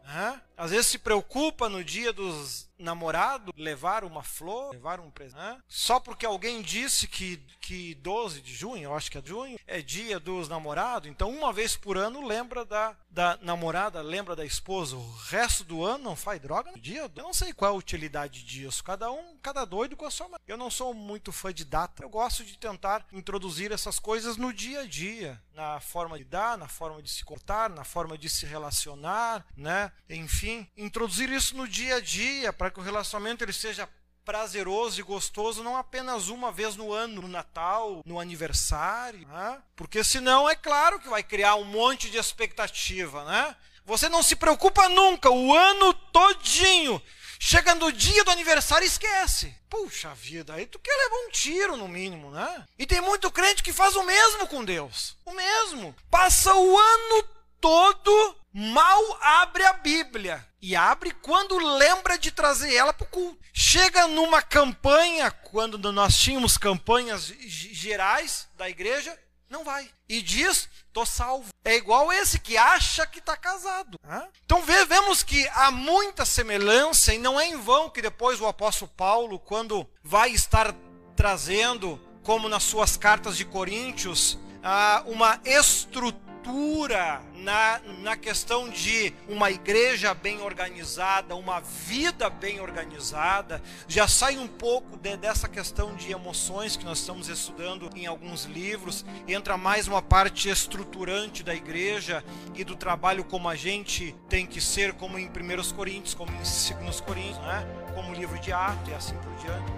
Às 0.56 0.70
vezes 0.70 0.86
se 0.86 0.98
preocupa 0.98 1.68
no 1.68 1.82
dia 1.82 2.12
dos 2.12 2.68
namorado 2.78 3.52
levar 3.56 4.04
uma 4.04 4.22
flor, 4.22 4.72
levar 4.72 5.00
um 5.00 5.10
presente, 5.10 5.38
né? 5.38 5.58
só 5.68 6.00
porque 6.00 6.24
alguém 6.24 6.62
disse 6.62 7.06
que, 7.06 7.36
que 7.60 7.94
12 7.96 8.40
de 8.40 8.54
junho, 8.54 8.84
eu 8.84 8.94
acho 8.94 9.10
que 9.10 9.18
é 9.18 9.22
junho, 9.24 9.58
é 9.66 9.82
dia 9.82 10.18
dos 10.18 10.48
namorados, 10.48 10.89
então 11.04 11.30
uma 11.30 11.52
vez 11.52 11.76
por 11.76 11.96
ano 11.96 12.26
lembra 12.26 12.64
da, 12.64 12.96
da 13.08 13.38
namorada, 13.42 14.02
lembra 14.02 14.34
da 14.34 14.44
esposa, 14.44 14.96
o 14.96 15.12
resto 15.28 15.62
do 15.64 15.84
ano 15.84 16.04
não 16.04 16.16
faz 16.16 16.40
droga 16.40 16.72
no 16.72 16.78
dia? 16.78 17.10
Eu 17.14 17.22
não 17.22 17.32
sei 17.32 17.52
qual 17.52 17.70
é 17.70 17.74
a 17.74 17.78
utilidade 17.78 18.42
disso, 18.42 18.82
cada 18.82 19.10
um, 19.10 19.36
cada 19.42 19.64
doido 19.64 19.96
com 19.96 20.06
a 20.06 20.10
sua 20.10 20.28
Eu 20.46 20.56
não 20.56 20.70
sou 20.70 20.92
muito 20.92 21.30
fã 21.32 21.52
de 21.52 21.64
data, 21.64 22.02
eu 22.02 22.08
gosto 22.08 22.44
de 22.44 22.58
tentar 22.58 23.06
introduzir 23.12 23.72
essas 23.72 23.98
coisas 23.98 24.36
no 24.36 24.52
dia 24.52 24.80
a 24.80 24.86
dia, 24.86 25.40
na 25.54 25.78
forma 25.80 26.18
de 26.18 26.24
dar, 26.24 26.58
na 26.58 26.68
forma 26.68 27.02
de 27.02 27.10
se 27.10 27.24
cortar, 27.24 27.70
na 27.70 27.84
forma 27.84 28.18
de 28.18 28.28
se 28.28 28.46
relacionar, 28.46 29.46
né? 29.56 29.92
Enfim, 30.08 30.68
introduzir 30.76 31.30
isso 31.30 31.56
no 31.56 31.68
dia 31.68 31.96
a 31.96 32.00
dia 32.00 32.52
para 32.52 32.70
que 32.70 32.80
o 32.80 32.82
relacionamento 32.82 33.44
ele 33.44 33.52
seja 33.52 33.88
prazeroso 34.30 35.00
e 35.00 35.02
gostoso 35.02 35.60
não 35.60 35.76
apenas 35.76 36.28
uma 36.28 36.52
vez 36.52 36.76
no 36.76 36.92
ano, 36.92 37.22
no 37.22 37.26
Natal, 37.26 38.00
no 38.06 38.20
aniversário, 38.20 39.26
né? 39.26 39.60
porque 39.74 40.04
senão 40.04 40.48
é 40.48 40.54
claro 40.54 41.00
que 41.00 41.08
vai 41.08 41.20
criar 41.20 41.56
um 41.56 41.64
monte 41.64 42.08
de 42.08 42.16
expectativa, 42.16 43.24
né? 43.24 43.56
Você 43.84 44.08
não 44.08 44.22
se 44.22 44.36
preocupa 44.36 44.88
nunca, 44.88 45.28
o 45.28 45.52
ano 45.52 45.92
todinho. 45.92 47.02
Chega 47.40 47.74
no 47.74 47.90
dia 47.90 48.22
do 48.22 48.30
aniversário 48.30 48.84
e 48.84 48.88
esquece. 48.88 49.52
Puxa 49.68 50.14
vida, 50.14 50.54
aí 50.54 50.64
tu 50.64 50.78
quer 50.78 50.94
levar 50.94 51.26
um 51.26 51.30
tiro 51.30 51.76
no 51.76 51.88
mínimo, 51.88 52.30
né? 52.30 52.64
E 52.78 52.86
tem 52.86 53.00
muito 53.00 53.32
crente 53.32 53.64
que 53.64 53.72
faz 53.72 53.96
o 53.96 54.04
mesmo 54.04 54.46
com 54.46 54.64
Deus. 54.64 55.16
O 55.26 55.32
mesmo. 55.32 55.92
Passa 56.08 56.54
o 56.54 56.78
ano 56.78 57.24
todo 57.60 58.36
mal 58.52 59.18
abre 59.20 59.64
a 59.64 59.72
Bíblia. 59.72 60.46
E 60.62 60.76
abre 60.76 61.10
quando 61.10 61.56
lembra 61.58 62.18
de 62.18 62.30
trazer 62.30 62.74
ela 62.74 62.92
para 62.92 63.04
o 63.04 63.08
culto. 63.08 63.38
Chega 63.52 64.06
numa 64.06 64.42
campanha, 64.42 65.30
quando 65.30 65.90
nós 65.92 66.16
tínhamos 66.18 66.58
campanhas 66.58 67.32
gerais 67.46 68.46
da 68.56 68.68
igreja, 68.68 69.18
não 69.48 69.64
vai. 69.64 69.90
E 70.08 70.22
diz, 70.22 70.68
tô 70.92 71.04
salvo. 71.06 71.48
É 71.64 71.74
igual 71.74 72.12
esse 72.12 72.38
que 72.38 72.56
acha 72.56 73.06
que 73.06 73.18
está 73.18 73.36
casado. 73.36 73.98
Então 74.44 74.62
vemos 74.62 75.22
que 75.22 75.48
há 75.48 75.70
muita 75.70 76.24
semelhança, 76.24 77.14
e 77.14 77.18
não 77.18 77.40
é 77.40 77.46
em 77.48 77.56
vão 77.56 77.90
que 77.90 78.02
depois 78.02 78.40
o 78.40 78.46
apóstolo 78.46 78.90
Paulo, 78.96 79.38
quando 79.38 79.88
vai 80.04 80.30
estar 80.30 80.74
trazendo, 81.16 82.00
como 82.22 82.48
nas 82.48 82.62
suas 82.62 82.96
cartas 82.96 83.36
de 83.36 83.44
Coríntios, 83.44 84.38
ah, 84.62 85.02
uma 85.06 85.40
estrutura 85.44 87.22
na, 87.40 87.80
na 88.02 88.16
questão 88.16 88.68
de 88.68 89.12
uma 89.28 89.50
igreja 89.50 90.12
bem 90.14 90.40
organizada, 90.40 91.34
uma 91.34 91.60
vida 91.60 92.28
bem 92.28 92.60
organizada, 92.60 93.62
já 93.88 94.06
sai 94.06 94.38
um 94.38 94.46
pouco 94.46 94.96
de, 94.96 95.16
dessa 95.16 95.48
questão 95.48 95.94
de 95.94 96.12
emoções 96.12 96.76
que 96.76 96.84
nós 96.84 96.98
estamos 96.98 97.28
estudando 97.28 97.90
em 97.94 98.06
alguns 98.06 98.44
livros, 98.44 99.04
entra 99.26 99.56
mais 99.56 99.88
uma 99.88 100.02
parte 100.02 100.48
estruturante 100.48 101.42
da 101.42 101.54
igreja 101.54 102.24
e 102.54 102.64
do 102.64 102.76
trabalho 102.76 103.24
como 103.24 103.48
a 103.48 103.56
gente 103.56 104.14
tem 104.28 104.46
que 104.46 104.60
ser, 104.60 104.92
como 104.94 105.18
em 105.18 105.26
1 105.26 105.74
Coríntios, 105.74 106.14
como 106.14 106.30
em 106.32 106.84
2 106.84 107.00
Coríntios, 107.00 107.38
né? 107.38 107.66
como 107.94 108.14
livro 108.14 108.38
de 108.38 108.52
Atos 108.52 108.88
e 108.88 108.94
assim 108.94 109.14
por 109.14 109.34
diante. 109.36 109.72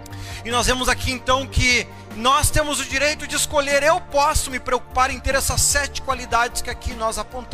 E 0.45 0.51
nós 0.51 0.67
vemos 0.67 0.87
aqui 0.87 1.11
então 1.11 1.45
que 1.47 1.87
nós 2.15 2.49
temos 2.49 2.79
o 2.79 2.85
direito 2.85 3.27
de 3.27 3.35
escolher. 3.35 3.83
Eu 3.83 3.99
posso 3.99 4.51
me 4.51 4.59
preocupar 4.59 5.09
em 5.09 5.19
ter 5.19 5.35
essas 5.35 5.61
sete 5.61 6.01
qualidades 6.01 6.61
que 6.61 6.69
aqui 6.69 6.93
nós 6.93 7.17
apontamos. 7.17 7.52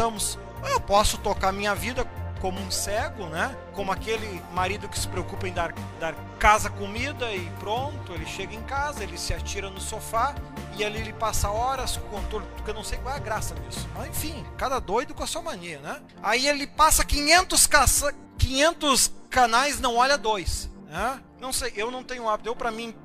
Eu 0.64 0.80
posso 0.80 1.18
tocar 1.18 1.52
minha 1.52 1.76
vida 1.76 2.06
como 2.40 2.60
um 2.60 2.72
cego, 2.72 3.26
né? 3.26 3.56
Como 3.74 3.92
aquele 3.92 4.42
marido 4.54 4.88
que 4.88 4.98
se 4.98 5.08
preocupa 5.08 5.48
em 5.48 5.54
dar, 5.54 5.74
dar 6.00 6.16
casa, 6.40 6.70
comida 6.70 7.34
e 7.34 7.50
pronto, 7.60 8.14
ele 8.14 8.26
chega 8.26 8.56
em 8.56 8.64
casa, 8.64 9.04
ele 9.04 9.18
se 9.18 9.34
atira 9.34 9.70
no 9.70 9.82
sofá 9.82 10.34
e 10.78 10.84
ali 10.86 11.00
ele 11.00 11.12
passa 11.12 11.50
horas 11.50 11.98
com 11.98 12.08
o 12.08 12.22
controle, 12.22 12.46
porque 12.56 12.72
eu 12.72 12.76
não 12.76 12.84
sei 12.84 12.98
qual 13.00 13.14
é 13.14 13.18
a 13.18 13.22
graça 13.22 13.56
disso. 13.56 13.88
Mas 13.94 14.08
enfim, 14.08 14.46
cada 14.58 14.80
doido 14.80 15.14
com 15.14 15.24
a 15.24 15.28
sua 15.28 15.42
mania, 15.42 15.80
né? 15.80 16.02
Aí 16.24 16.48
ele 16.48 16.66
passa 16.66 17.04
500, 17.04 17.68
caça, 17.68 18.16
500 18.38 19.12
canais, 19.30 19.80
não 19.80 19.98
olha 19.98 20.18
dois. 20.18 20.70
Né? 20.88 21.22
Não 21.40 21.54
sei, 21.54 21.74
eu 21.76 21.92
não 21.92 22.04
tenho 22.04 22.28
hábito. 22.28 22.50
Eu, 22.50 22.56
para 22.56 22.72
mim, 22.72 22.96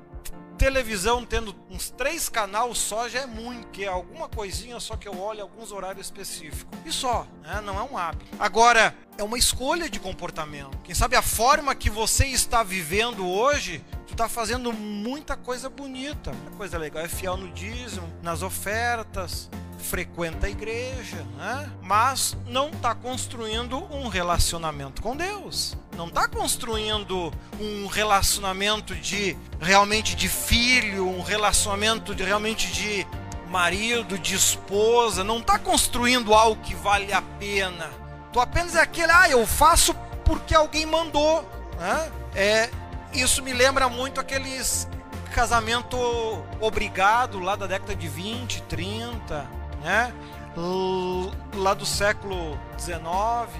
televisão 0.57 1.25
tendo 1.25 1.55
uns 1.69 1.89
três 1.89 2.29
canais 2.29 2.77
só 2.77 3.07
já 3.07 3.21
é 3.21 3.25
muito, 3.25 3.67
que 3.67 3.83
é 3.83 3.87
alguma 3.87 4.27
coisinha 4.27 4.79
só 4.79 4.95
que 4.95 5.07
eu 5.07 5.19
olho 5.19 5.41
alguns 5.41 5.71
horários 5.71 6.07
específicos. 6.07 6.77
E 6.85 6.91
só, 6.91 7.27
né? 7.41 7.61
não 7.61 7.77
é 7.79 7.83
um 7.83 7.97
hábito. 7.97 8.25
Agora, 8.39 8.95
é 9.17 9.23
uma 9.23 9.37
escolha 9.37 9.89
de 9.89 9.99
comportamento. 9.99 10.77
Quem 10.83 10.95
sabe 10.95 11.15
a 11.15 11.21
forma 11.21 11.73
que 11.75 11.89
você 11.89 12.25
está 12.27 12.63
vivendo 12.63 13.27
hoje, 13.27 13.83
tu 14.07 14.13
está 14.13 14.27
fazendo 14.27 14.71
muita 14.73 15.37
coisa 15.37 15.69
bonita, 15.69 16.31
muita 16.31 16.51
coisa 16.51 16.77
legal. 16.77 17.03
É 17.03 17.07
fiel 17.07 17.37
no 17.37 17.51
dízimo, 17.51 18.07
nas 18.21 18.41
ofertas, 18.41 19.49
frequenta 19.79 20.47
a 20.47 20.49
igreja, 20.49 21.25
né? 21.37 21.71
mas 21.81 22.37
não 22.47 22.69
está 22.69 22.95
construindo 22.95 23.77
um 23.93 24.07
relacionamento 24.07 25.01
com 25.01 25.15
Deus. 25.15 25.77
Não 25.95 26.07
está 26.07 26.27
construindo 26.27 27.31
um 27.59 27.87
relacionamento 27.87 28.95
de 28.95 29.37
realmente 29.59 30.15
de 30.15 30.27
filho, 30.27 31.07
um 31.07 31.21
relacionamento 31.21 32.13
de 32.13 32.23
realmente 32.23 32.71
de 32.71 33.07
marido, 33.49 34.17
de 34.17 34.35
esposa. 34.35 35.23
Não 35.23 35.39
está 35.39 35.57
construindo 35.57 36.33
algo 36.33 36.61
que 36.61 36.75
vale 36.75 37.13
a 37.13 37.21
pena. 37.21 37.89
Tu 38.33 38.39
apenas 38.39 38.75
é 38.75 38.81
aquele, 38.81 39.11
ah, 39.11 39.29
eu 39.29 39.45
faço 39.47 39.93
porque 40.25 40.53
alguém 40.53 40.85
mandou. 40.85 41.47
Né? 41.79 42.11
É, 42.35 42.69
isso 43.13 43.41
me 43.41 43.53
lembra 43.53 43.87
muito 43.87 44.19
aqueles 44.19 44.87
casamento 45.33 45.97
obrigado 46.61 47.39
lá 47.39 47.57
da 47.57 47.67
década 47.67 47.93
de 47.93 48.07
20, 48.07 48.61
30 48.63 49.64
né? 49.85 50.11
Lá 51.53 51.73
do 51.73 51.85
século 51.85 52.57
XIX, 52.79 52.97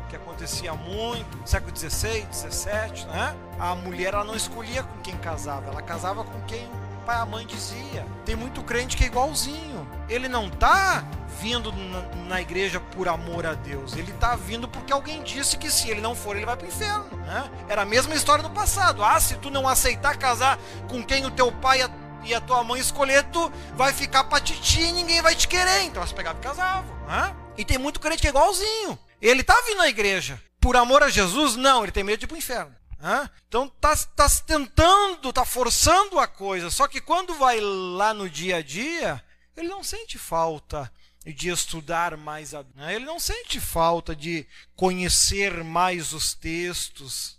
que 0.09 0.15
acontecia 0.15 0.73
muito, 0.73 1.37
século 1.45 1.75
XVI, 1.75 2.25
XVII, 2.31 3.05
né? 3.07 3.35
A 3.59 3.75
mulher 3.75 4.13
ela 4.13 4.23
não 4.23 4.35
escolhia 4.35 4.81
com 4.81 5.01
quem 5.01 5.15
casava, 5.17 5.69
ela 5.69 5.81
casava 5.81 6.23
com 6.23 6.41
quem 6.41 6.65
o 6.65 7.05
pai 7.05 7.17
e 7.17 7.21
a 7.21 7.25
mãe 7.25 7.45
dizia. 7.45 8.05
Tem 8.25 8.35
muito 8.35 8.63
crente 8.63 8.97
que 8.97 9.03
é 9.03 9.07
igualzinho. 9.07 9.87
Ele 10.09 10.27
não 10.27 10.49
tá 10.49 11.05
vindo 11.39 11.71
na, 11.71 12.01
na, 12.27 12.41
igreja 12.41 12.79
por 12.79 13.07
amor 13.07 13.45
a 13.45 13.53
Deus. 13.53 13.95
Ele 13.95 14.11
está 14.11 14.35
vindo 14.35 14.67
porque 14.67 14.91
alguém 14.91 15.21
disse 15.21 15.57
que 15.57 15.69
se 15.69 15.89
ele 15.89 16.01
não 16.01 16.15
for, 16.15 16.35
ele 16.35 16.45
vai 16.45 16.55
para 16.55 16.65
o 16.65 16.69
inferno. 16.69 17.05
Né? 17.25 17.49
Era 17.67 17.83
a 17.83 17.85
mesma 17.85 18.15
história 18.15 18.41
do 18.41 18.49
passado. 18.49 19.03
Ah, 19.03 19.19
se 19.19 19.35
tu 19.35 19.51
não 19.51 19.67
aceitar 19.67 20.17
casar 20.17 20.57
com 20.87 21.03
quem 21.03 21.25
o 21.25 21.31
teu 21.31 21.51
pai 21.51 21.81
e 22.25 22.33
a 22.33 22.41
tua 22.41 22.63
mãe 22.63 22.79
escolher, 22.79 23.23
tu 23.25 23.51
vai 23.75 23.93
ficar 23.93 24.23
pra 24.25 24.39
titi 24.39 24.81
e 24.81 24.91
ninguém 24.91 25.21
vai 25.21 25.35
te 25.35 25.47
querer. 25.47 25.83
Então 25.83 26.01
elas 26.01 26.11
pegavam 26.11 26.41
e 26.41 26.43
casavam. 26.43 27.07
Né? 27.07 27.35
E 27.57 27.65
tem 27.65 27.77
muito 27.77 27.99
crente 27.99 28.21
que 28.21 28.27
é 28.27 28.31
igualzinho. 28.31 28.97
Ele 29.21 29.43
tá 29.43 29.55
vindo 29.67 29.81
à 29.81 29.87
igreja. 29.87 30.41
Por 30.59 30.75
amor 30.75 31.03
a 31.03 31.09
Jesus? 31.09 31.55
Não, 31.55 31.83
ele 31.83 31.91
tem 31.91 32.03
medo 32.03 32.19
de 32.19 32.25
ir 32.25 32.27
pro 32.27 32.37
inferno. 32.37 32.75
Né? 32.99 33.29
Então 33.47 33.67
tá, 33.67 33.95
tá 33.95 34.27
tentando, 34.45 35.31
tá 35.31 35.45
forçando 35.45 36.19
a 36.19 36.27
coisa. 36.27 36.69
Só 36.69 36.87
que 36.87 36.99
quando 36.99 37.35
vai 37.35 37.59
lá 37.61 38.13
no 38.13 38.29
dia 38.29 38.57
a 38.57 38.61
dia, 38.61 39.23
ele 39.55 39.67
não 39.67 39.83
sente 39.83 40.17
falta 40.17 40.91
de 41.25 41.49
estudar 41.49 42.17
mais 42.17 42.53
a 42.53 42.63
né? 42.75 42.93
ele 42.93 43.05
não 43.05 43.19
sente 43.19 43.59
falta 43.59 44.15
de 44.15 44.45
conhecer 44.75 45.63
mais 45.63 46.13
os 46.13 46.35
textos 46.35 47.35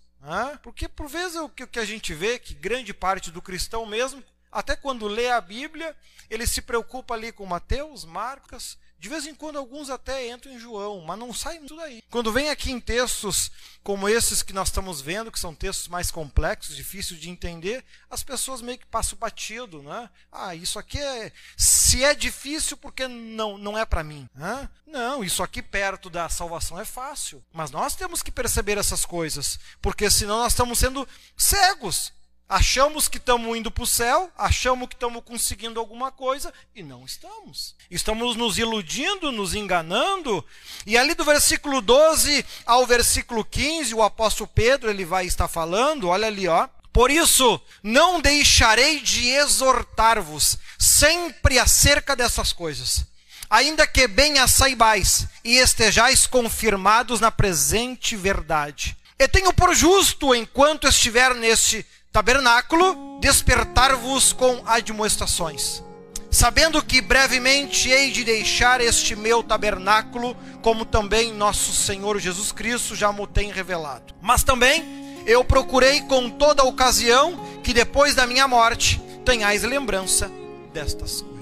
porque 0.63 0.89
por 0.89 1.09
vezes 1.09 1.37
o 1.37 1.49
que 1.49 1.79
a 1.79 1.85
gente 1.85 2.13
vê 2.13 2.39
que 2.39 2.53
grande 2.53 2.93
parte 2.93 3.31
do 3.31 3.41
cristão 3.41 3.87
mesmo 3.87 4.23
até 4.57 4.75
quando 4.75 5.07
lê 5.07 5.29
a 5.29 5.39
Bíblia, 5.39 5.95
ele 6.31 6.47
se 6.47 6.63
preocupa 6.63 7.13
ali 7.13 7.31
com 7.31 7.45
Mateus, 7.45 8.07
Marcos, 8.07 8.79
de 8.99 9.07
vez 9.07 9.27
em 9.27 9.35
quando 9.35 9.59
alguns 9.59 9.91
até 9.91 10.31
entram 10.31 10.51
em 10.51 10.59
João, 10.59 11.03
mas 11.03 11.19
não 11.19 11.33
sai 11.35 11.59
tudo 11.59 11.83
aí. 11.83 12.03
Quando 12.11 12.33
vem 12.33 12.49
aqui 12.49 12.73
em 12.73 12.81
textos 12.81 13.51
como 13.83 14.09
esses 14.09 14.43
que 14.43 14.55
nós 14.55 14.69
estamos 14.69 15.03
vendo, 15.03 15.31
que 15.31 15.39
são 15.39 15.55
textos 15.55 15.89
mais 15.89 16.11
complexos, 16.11 16.75
difíceis 16.75 17.21
de 17.21 17.29
entender, 17.29 17.85
as 18.09 18.25
pessoas 18.25 18.63
meio 18.63 18.79
que 18.79 18.87
passam 18.87 19.19
batido, 19.19 19.83
né? 19.83 20.09
Ah, 20.33 20.55
isso 20.55 20.79
aqui 20.79 20.99
é 20.99 21.31
se 21.55 22.03
é 22.03 22.15
difícil 22.15 22.79
porque 22.79 23.07
não 23.07 23.59
não 23.59 23.77
é 23.77 23.85
para 23.85 24.03
mim, 24.03 24.27
né? 24.35 24.71
Não, 24.87 25.23
isso 25.23 25.43
aqui 25.43 25.61
perto 25.61 26.09
da 26.09 26.31
salvação 26.31 26.81
é 26.81 26.85
fácil, 26.87 27.45
mas 27.53 27.71
nós 27.71 27.95
temos 27.95 28.23
que 28.23 28.33
perceber 28.33 28.79
essas 28.79 29.05
coisas, 29.05 29.59
porque 29.83 30.09
senão 30.09 30.39
nós 30.39 30.55
estamos 30.55 30.79
sendo 30.79 31.07
cegos. 31.37 32.16
Achamos 32.49 33.09
que 33.09 33.17
estamos 33.17 33.57
indo 33.57 33.73
para 33.73 33.83
o 33.83 33.87
céu, 33.87 34.31
achamos 34.39 34.89
que 34.89 34.95
estamos 34.95 35.21
conseguindo 35.25 35.81
alguma 35.81 36.13
coisa 36.13 36.55
e 36.77 36.83
não 36.83 37.05
estamos. 37.05 37.75
Estamos 37.91 38.37
nos 38.37 38.57
iludindo, 38.57 39.33
nos 39.33 39.53
enganando. 39.53 40.45
E 40.87 40.97
ali 40.97 41.15
do 41.15 41.25
versículo 41.25 41.81
12 41.81 42.47
ao 42.65 42.87
versículo 42.87 43.45
15, 43.45 43.93
o 43.95 44.03
apóstolo 44.03 44.49
Pedro 44.55 44.89
ele 44.89 45.05
vai 45.05 45.27
estar 45.27 45.49
falando, 45.49 46.09
olha 46.09 46.29
ali, 46.29 46.47
ó. 46.47 46.69
Por 46.93 47.11
isso, 47.11 47.61
não 47.83 48.21
deixarei 48.21 49.01
de 49.01 49.29
exortar-vos 49.29 50.57
sempre 50.79 51.59
acerca 51.59 52.15
dessas 52.15 52.53
coisas, 52.53 53.05
ainda 53.51 53.87
que 53.87 54.07
bem 54.07 54.39
as 54.39 54.53
saibais 54.53 55.27
e 55.45 55.57
estejais 55.57 56.27
confirmados 56.27 57.21
na 57.21 57.31
presente 57.31 58.17
verdade 58.17 58.97
E 59.19 59.29
tenho 59.29 59.53
por 59.53 59.75
justo, 59.75 60.35
enquanto 60.35 60.89
estiver 60.89 61.35
neste 61.35 61.85
tabernáculo, 62.17 63.19
despertar-vos 63.21 64.33
com 64.33 64.63
admoestações, 64.65 65.83
sabendo 66.31 66.83
que 66.83 67.03
brevemente 67.03 67.91
hei 67.91 68.11
de 68.11 68.25
deixar 68.25 68.81
este 68.81 69.15
meu 69.15 69.43
tabernáculo, 69.43 70.35
como 70.63 70.87
também 70.87 71.31
nosso 71.31 71.75
Senhor 71.75 72.19
Jesus 72.19 72.53
Cristo 72.53 72.97
já 72.97 73.13
me 73.13 73.27
tem 73.27 73.53
revelado. 73.53 74.15
Mas 74.23 74.43
também 74.43 75.21
eu 75.27 75.45
procurei 75.45 76.01
com 76.01 76.31
toda 76.31 76.65
ocasião 76.65 77.61
que 77.63 77.75
depois 77.75 78.15
da 78.15 78.27
minha 78.27 78.49
morte 78.49 78.99
tenhais 79.23 79.63
lembrança 79.63 80.31
destas 80.73 81.21
coisas. 81.21 81.36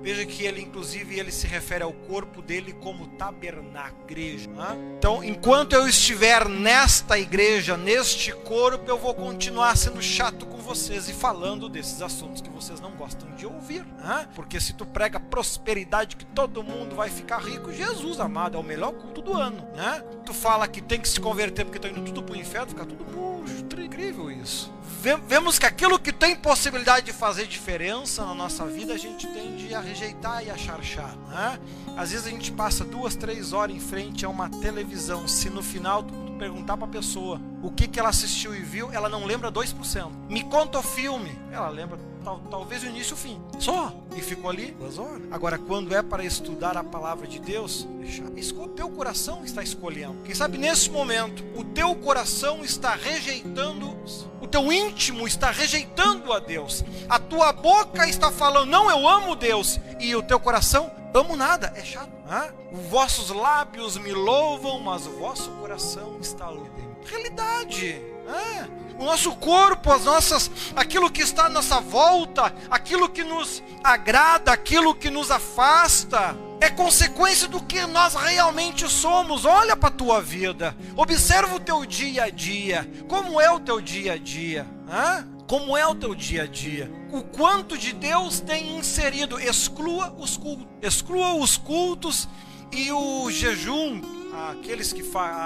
Veja 0.00 0.24
que 0.24 0.44
ele, 0.44 0.62
inclusive, 0.62 1.18
ele 1.18 1.32
se 1.32 1.46
refere 1.46 1.82
ao 1.82 1.92
corpo 1.92 2.40
dele 2.40 2.72
como 2.72 3.08
tabernáculo, 3.08 4.02
igreja. 4.04 4.48
Né? 4.48 4.94
Então, 4.98 5.22
enquanto 5.24 5.72
eu 5.72 5.88
estiver 5.88 6.48
nesta 6.48 7.18
igreja, 7.18 7.76
neste 7.76 8.32
corpo, 8.32 8.88
eu 8.88 8.96
vou 8.96 9.14
continuar 9.14 9.76
sendo 9.76 10.00
chato 10.00 10.46
com 10.46 10.58
vocês 10.58 11.08
e 11.08 11.12
falando 11.12 11.68
desses 11.68 12.00
assuntos 12.00 12.40
que 12.40 12.48
vocês 12.48 12.80
não 12.80 12.92
gostam 12.92 13.34
de 13.34 13.44
ouvir. 13.44 13.84
Né? 13.98 14.28
Porque 14.34 14.60
se 14.60 14.72
tu 14.72 14.86
prega 14.86 15.18
prosperidade, 15.18 16.16
que 16.16 16.24
todo 16.26 16.62
mundo 16.62 16.94
vai 16.94 17.10
ficar 17.10 17.38
rico, 17.38 17.72
Jesus 17.72 18.20
amado, 18.20 18.56
é 18.56 18.60
o 18.60 18.64
melhor 18.64 18.92
culto 18.92 19.20
do 19.20 19.34
ano. 19.34 19.66
Né? 19.74 20.02
Tu 20.24 20.32
fala 20.32 20.68
que 20.68 20.80
tem 20.80 21.00
que 21.00 21.08
se 21.08 21.20
converter 21.20 21.64
porque 21.64 21.78
está 21.78 21.88
indo 21.88 22.02
tudo 22.02 22.22
para 22.22 22.34
o 22.34 22.36
inferno, 22.36 22.68
fica 22.68 22.86
tudo 22.86 23.04
murcho, 23.04 23.64
incrível 23.98 24.30
isso 24.30 24.77
vemos 24.98 25.58
que 25.58 25.66
aquilo 25.66 25.98
que 25.98 26.12
tem 26.12 26.34
possibilidade 26.34 27.06
de 27.06 27.12
fazer 27.12 27.46
diferença 27.46 28.24
na 28.24 28.34
nossa 28.34 28.66
vida, 28.66 28.94
a 28.94 28.98
gente 28.98 29.26
tende 29.26 29.72
a 29.74 29.80
rejeitar 29.80 30.44
e 30.44 30.50
a 30.50 30.56
charchar. 30.56 31.16
Né? 31.28 31.58
Às 31.96 32.10
vezes 32.10 32.26
a 32.26 32.30
gente 32.30 32.50
passa 32.50 32.84
duas, 32.84 33.14
três 33.14 33.52
horas 33.52 33.76
em 33.76 33.80
frente 33.80 34.24
a 34.24 34.28
uma 34.28 34.48
televisão. 34.48 35.28
Se 35.28 35.48
no 35.48 35.62
final 35.62 36.02
tu, 36.02 36.14
perguntar 36.38 36.76
para 36.76 36.86
a 36.86 36.90
pessoa 36.90 37.40
o 37.62 37.70
que, 37.70 37.88
que 37.88 37.98
ela 37.98 38.08
assistiu 38.08 38.54
e 38.54 38.60
viu, 38.60 38.92
ela 38.92 39.08
não 39.08 39.24
lembra 39.24 39.50
2%. 39.50 40.10
Me 40.28 40.42
conta 40.44 40.78
o 40.78 40.82
filme, 40.82 41.36
ela 41.50 41.68
lembra 41.68 41.98
tal, 42.24 42.40
talvez 42.50 42.82
o 42.82 42.86
início 42.86 43.12
e 43.12 43.14
o 43.14 43.16
fim. 43.16 43.40
Só. 43.58 43.92
E 44.16 44.20
ficou 44.20 44.50
ali 44.50 44.70
duas 44.72 44.98
horas. 44.98 45.22
Agora, 45.30 45.58
quando 45.58 45.94
é 45.94 46.02
para 46.02 46.24
estudar 46.24 46.76
a 46.76 46.84
palavra 46.84 47.26
de 47.26 47.38
Deus, 47.38 47.86
o 48.56 48.68
teu 48.68 48.88
coração 48.90 49.44
está 49.44 49.62
escolhendo. 49.62 50.22
Quem 50.24 50.34
sabe 50.34 50.58
nesse 50.58 50.90
momento, 50.90 51.44
o 51.56 51.64
teu 51.64 51.94
coração 51.96 52.64
está 52.64 52.94
rejeitando, 52.94 53.96
o 54.40 54.46
teu 54.46 54.72
íntimo 54.72 55.26
está 55.26 55.50
rejeitando 55.50 56.32
a 56.32 56.38
Deus. 56.38 56.84
A 57.08 57.18
tua 57.18 57.52
boca 57.52 58.06
está 58.08 58.30
falando, 58.30 58.70
não, 58.70 58.90
eu 58.90 59.08
amo 59.08 59.34
Deus. 59.34 59.80
E 59.98 60.14
o 60.14 60.22
teu 60.22 60.38
coração, 60.38 60.90
amo 61.14 61.36
nada. 61.36 61.72
É 61.74 61.84
chato. 61.84 62.18
Os 62.70 62.86
vossos 62.90 63.30
lábios 63.30 63.96
me 63.96 64.12
louvam, 64.12 64.78
mas 64.80 65.06
o 65.06 65.10
vosso 65.12 65.50
coração 65.52 66.18
está 66.20 66.48
longe. 66.50 66.87
Realidade. 67.04 68.02
É 68.26 68.78
o 68.98 69.04
nosso 69.04 69.34
corpo, 69.36 69.92
as 69.92 70.04
nossas, 70.04 70.50
aquilo 70.74 71.10
que 71.10 71.22
está 71.22 71.46
à 71.46 71.48
nossa 71.48 71.80
volta, 71.80 72.52
aquilo 72.68 73.08
que 73.08 73.22
nos 73.22 73.62
agrada, 73.82 74.52
aquilo 74.52 74.94
que 74.94 75.08
nos 75.08 75.30
afasta, 75.30 76.36
é 76.60 76.68
consequência 76.68 77.46
do 77.46 77.62
que 77.62 77.86
nós 77.86 78.14
realmente 78.14 78.88
somos. 78.88 79.44
Olha 79.44 79.76
para 79.76 79.88
a 79.88 79.92
tua 79.92 80.20
vida, 80.20 80.76
observa 80.96 81.54
o 81.54 81.60
teu 81.60 81.86
dia 81.86 82.24
a 82.24 82.30
dia. 82.30 82.90
Como 83.06 83.40
é 83.40 83.50
o 83.50 83.60
teu 83.60 83.80
dia 83.80 84.14
a 84.14 84.18
dia? 84.18 84.66
Hã? 84.90 85.26
Como 85.46 85.76
é 85.76 85.86
o 85.86 85.94
teu 85.94 86.14
dia 86.14 86.42
a 86.42 86.46
dia? 86.46 86.90
O 87.12 87.22
quanto 87.22 87.78
de 87.78 87.92
Deus 87.92 88.40
tem 88.40 88.76
inserido? 88.76 89.40
Exclua 89.40 90.12
os 90.18 90.36
cultos, 90.36 90.66
exclua 90.82 91.34
os 91.34 91.56
cultos 91.56 92.28
e 92.72 92.90
o 92.92 93.30
jejum, 93.30 94.02
aqueles 94.50 94.92
que, 94.92 95.02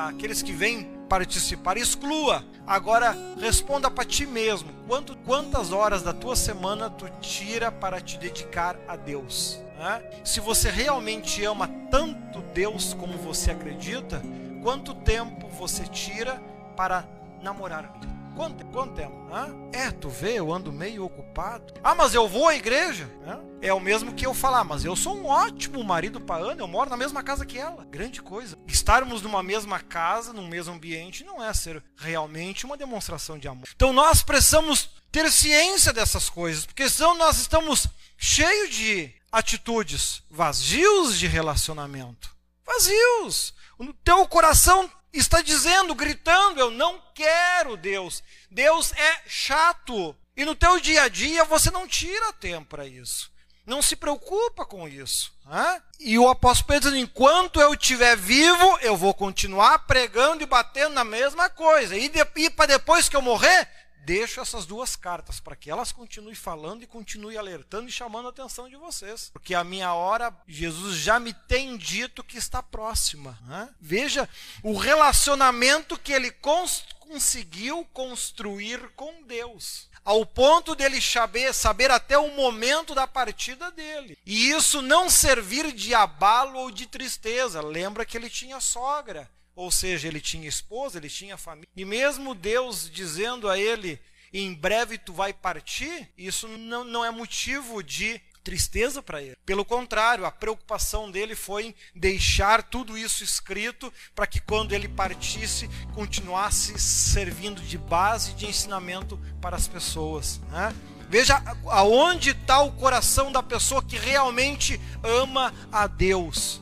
aqueles 0.09 0.43
que 0.43 0.51
vêm 0.51 0.91
participar, 1.09 1.77
exclua. 1.77 2.45
Agora 2.67 3.17
responda 3.39 3.91
para 3.91 4.05
ti 4.05 4.27
mesmo. 4.27 4.71
Quanto, 4.87 5.17
quantas 5.19 5.73
horas 5.73 6.03
da 6.03 6.13
tua 6.13 6.37
semana 6.37 6.89
tu 6.89 7.09
tira 7.21 7.71
para 7.71 8.01
te 8.01 8.19
dedicar 8.19 8.77
a 8.87 8.97
Deus? 8.97 9.59
Né? 9.79 10.03
Se 10.25 10.41
você 10.41 10.71
realmente 10.71 11.45
ama 11.45 11.69
tanto 11.91 12.41
Deus 12.55 12.95
como 12.95 13.19
você 13.19 13.51
acredita, 13.51 14.23
quanto 14.63 14.95
tempo 14.95 15.49
você 15.49 15.85
tira 15.85 16.41
para 16.77 17.05
namorar? 17.43 17.93
Quanto, 18.35 18.65
quanto 18.67 18.95
tempo? 18.95 19.15
Hã? 19.31 19.55
É, 19.73 19.91
tu 19.91 20.09
vê, 20.09 20.39
eu 20.39 20.53
ando 20.53 20.73
meio 20.73 21.05
ocupado. 21.05 21.75
Ah, 21.85 21.95
mas 21.95 22.15
eu 22.15 22.27
vou 22.27 22.49
à 22.49 22.55
igreja. 22.55 23.11
Hã? 23.27 23.41
É 23.61 23.73
o 23.73 23.81
mesmo 23.81 24.15
que 24.15 24.27
eu 24.27 24.33
falar, 24.33 24.65
mas 24.65 24.85
eu 24.85 24.97
sou 24.97 25.17
um 25.17 25.27
ótimo 25.27 25.85
marido 25.85 26.21
para 26.21 26.43
Ana, 26.43 26.63
eu 26.63 26.69
moro 26.69 26.91
na 26.91 26.97
mesma 26.97 27.23
casa 27.23 27.45
que 27.45 27.59
ela. 27.59 27.85
Grande 27.85 28.23
coisa. 28.23 28.59
Estarmos 28.67 29.23
numa 29.23 29.43
mesma 29.43 29.79
casa, 29.81 30.33
num 30.33 30.49
mesmo 30.49 30.75
ambiente, 30.75 31.25
não 31.25 31.45
é 31.45 31.53
ser 31.53 31.83
realmente 31.97 32.65
uma 32.65 32.77
demonstração 32.77 33.39
de 33.39 33.47
amor. 33.47 33.69
Então 33.75 33.93
nós 33.93 34.23
precisamos 34.23 34.91
ter 35.11 35.31
ciência 35.31 35.93
dessas 35.93 36.31
coisas, 36.31 36.65
porque 36.65 36.89
senão 36.89 37.17
nós 37.17 37.39
estamos 37.39 37.87
cheios 38.17 38.75
de 38.75 39.15
atitudes 39.31 40.23
vazios 40.31 41.19
de 41.19 41.27
relacionamento. 41.27 42.35
Vazios. 42.65 43.55
O 43.79 43.93
teu 43.93 44.27
coração 44.27 44.91
está 45.13 45.43
dizendo, 45.43 45.95
gritando: 45.95 46.61
Eu 46.61 46.71
não 46.71 47.03
quero 47.15 47.77
Deus. 47.77 48.23
Deus 48.51 48.93
é 48.93 49.23
chato. 49.27 50.17
E 50.37 50.45
no 50.45 50.55
teu 50.55 50.81
dia 50.81 51.03
a 51.03 51.09
dia 51.09 51.45
você 51.45 51.71
não 51.71 51.87
tira 51.87 52.33
tempo 52.33 52.69
para 52.69 52.87
isso. 52.87 53.31
Não 53.65 53.81
se 53.81 53.95
preocupa 53.95 54.65
com 54.65 54.89
isso. 54.89 55.33
Né? 55.45 55.83
E 56.01 56.19
o 56.19 56.29
apóstolo 56.29 56.69
Pedro 56.69 56.91
diz: 56.91 57.01
enquanto 57.01 57.61
eu 57.61 57.75
estiver 57.75 58.17
vivo, 58.17 58.79
eu 58.81 58.97
vou 58.97 59.15
continuar 59.15 59.81
pregando 59.81 60.43
e 60.43 60.47
batendo 60.47 60.95
na 60.95 61.05
mesma 61.05 61.49
coisa. 61.49 61.97
E, 61.97 62.09
de, 62.09 62.27
e 62.37 62.51
para 62.51 62.67
depois 62.67 63.09
que 63.09 63.17
eu 63.17 63.23
morrer, 63.23 63.69
deixo 64.05 64.41
essas 64.41 64.67
duas 64.67 64.97
cartas 64.97 65.41
para 65.41 65.57
que 65.57 65.71
elas 65.71 65.93
continuem 65.93 66.35
falando 66.35 66.83
e 66.83 66.87
continuem 66.87 67.37
alertando 67.37 67.89
e 67.89 67.93
chamando 67.93 68.27
a 68.27 68.31
atenção 68.31 68.69
de 68.69 68.77
vocês. 68.77 69.31
Porque 69.33 69.55
a 69.55 69.65
minha 69.65 69.93
hora, 69.95 70.35
Jesus 70.47 70.97
já 70.97 71.19
me 71.19 71.33
tem 71.33 71.77
dito 71.77 72.25
que 72.25 72.37
está 72.37 72.63
próxima. 72.63 73.39
Né? 73.43 73.69
Veja 73.81 74.29
o 74.63 74.77
relacionamento 74.77 75.99
que 75.99 76.13
ele 76.13 76.31
cons 76.31 76.85
conseguiu 77.01 77.85
construir 77.93 78.91
com 78.97 79.23
Deus. 79.25 79.91
Ao 80.05 80.27
ponto 80.27 80.75
dele 80.75 81.01
saber, 81.01 81.53
saber 81.55 81.91
até 81.91 82.19
o 82.19 82.35
momento 82.35 82.95
da 82.95 83.07
partida 83.07 83.71
dele. 83.71 84.19
E 84.27 84.51
isso 84.51 84.83
não 84.83 85.09
servir 85.09 85.73
de 85.73 85.95
abalo 85.95 86.59
ou 86.59 86.71
de 86.71 86.87
tristeza. 86.87 87.61
Lembra 87.61 88.05
que 88.05 88.17
ele 88.17 88.29
tinha 88.29 88.59
sogra 88.59 89.31
ou 89.55 89.71
seja, 89.71 90.09
ele 90.09 90.21
tinha 90.21 90.49
esposa, 90.49 90.99
ele 90.99 91.09
tinha 91.09 91.37
família. 91.37 91.69
E 91.77 91.85
mesmo 91.85 92.35
Deus 92.35 92.91
dizendo 92.91 93.49
a 93.49 93.59
ele: 93.59 94.01
em 94.33 94.55
breve 94.55 94.99
tu 94.99 95.13
vai 95.13 95.33
partir, 95.33 96.09
isso 96.17 96.49
não, 96.49 96.85
não 96.85 97.05
é 97.05 97.11
motivo 97.11 97.83
de 97.83 98.21
tristeza 98.43 99.03
para 99.03 99.23
ele. 99.23 99.37
Pelo 99.47 99.65
contrário, 99.65 100.27
a 100.27 100.31
preocupação 100.31 101.11
dele 101.11 101.35
foi 101.35 101.75
deixar 101.95 102.63
tudo 102.63 102.99
isso 102.99 103.23
escrito 103.23 103.93
para 104.15 104.27
que 104.27 104.41
quando 104.41 104.73
ele 104.73 104.89
partisse, 104.89 105.69
continuasse 105.95 106.79
servindo 106.79 107.63
de 107.63 107.79
base 107.79 108.33
de 108.35 108.47
ensinamento 108.47 109.19
para 109.41 109.57
as 109.57 109.69
pessoas. 109.69 110.41
Né? 110.51 110.75
Veja 111.09 111.43
aonde 111.67 112.31
está 112.31 112.61
o 112.63 112.73
coração 112.73 113.31
da 113.31 113.43
pessoa 113.43 113.83
que 113.83 113.97
realmente 113.97 114.81
ama 115.03 115.55
a 115.71 115.87
Deus. 115.87 116.61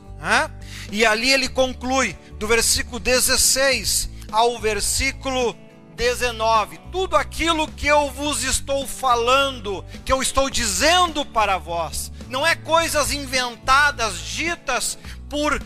E 0.91 1.05
ali 1.05 1.31
ele 1.31 1.49
conclui, 1.49 2.17
do 2.37 2.47
versículo 2.47 2.99
16 2.99 4.09
ao 4.31 4.57
versículo 4.59 5.55
19: 5.95 6.79
Tudo 6.91 7.15
aquilo 7.15 7.67
que 7.67 7.87
eu 7.87 8.09
vos 8.11 8.43
estou 8.43 8.87
falando, 8.87 9.83
que 10.05 10.11
eu 10.11 10.21
estou 10.21 10.49
dizendo 10.49 11.25
para 11.25 11.57
vós, 11.57 12.11
não 12.27 12.45
é 12.45 12.55
coisas 12.55 13.11
inventadas, 13.11 14.19
ditas 14.19 14.97
por, 15.29 15.61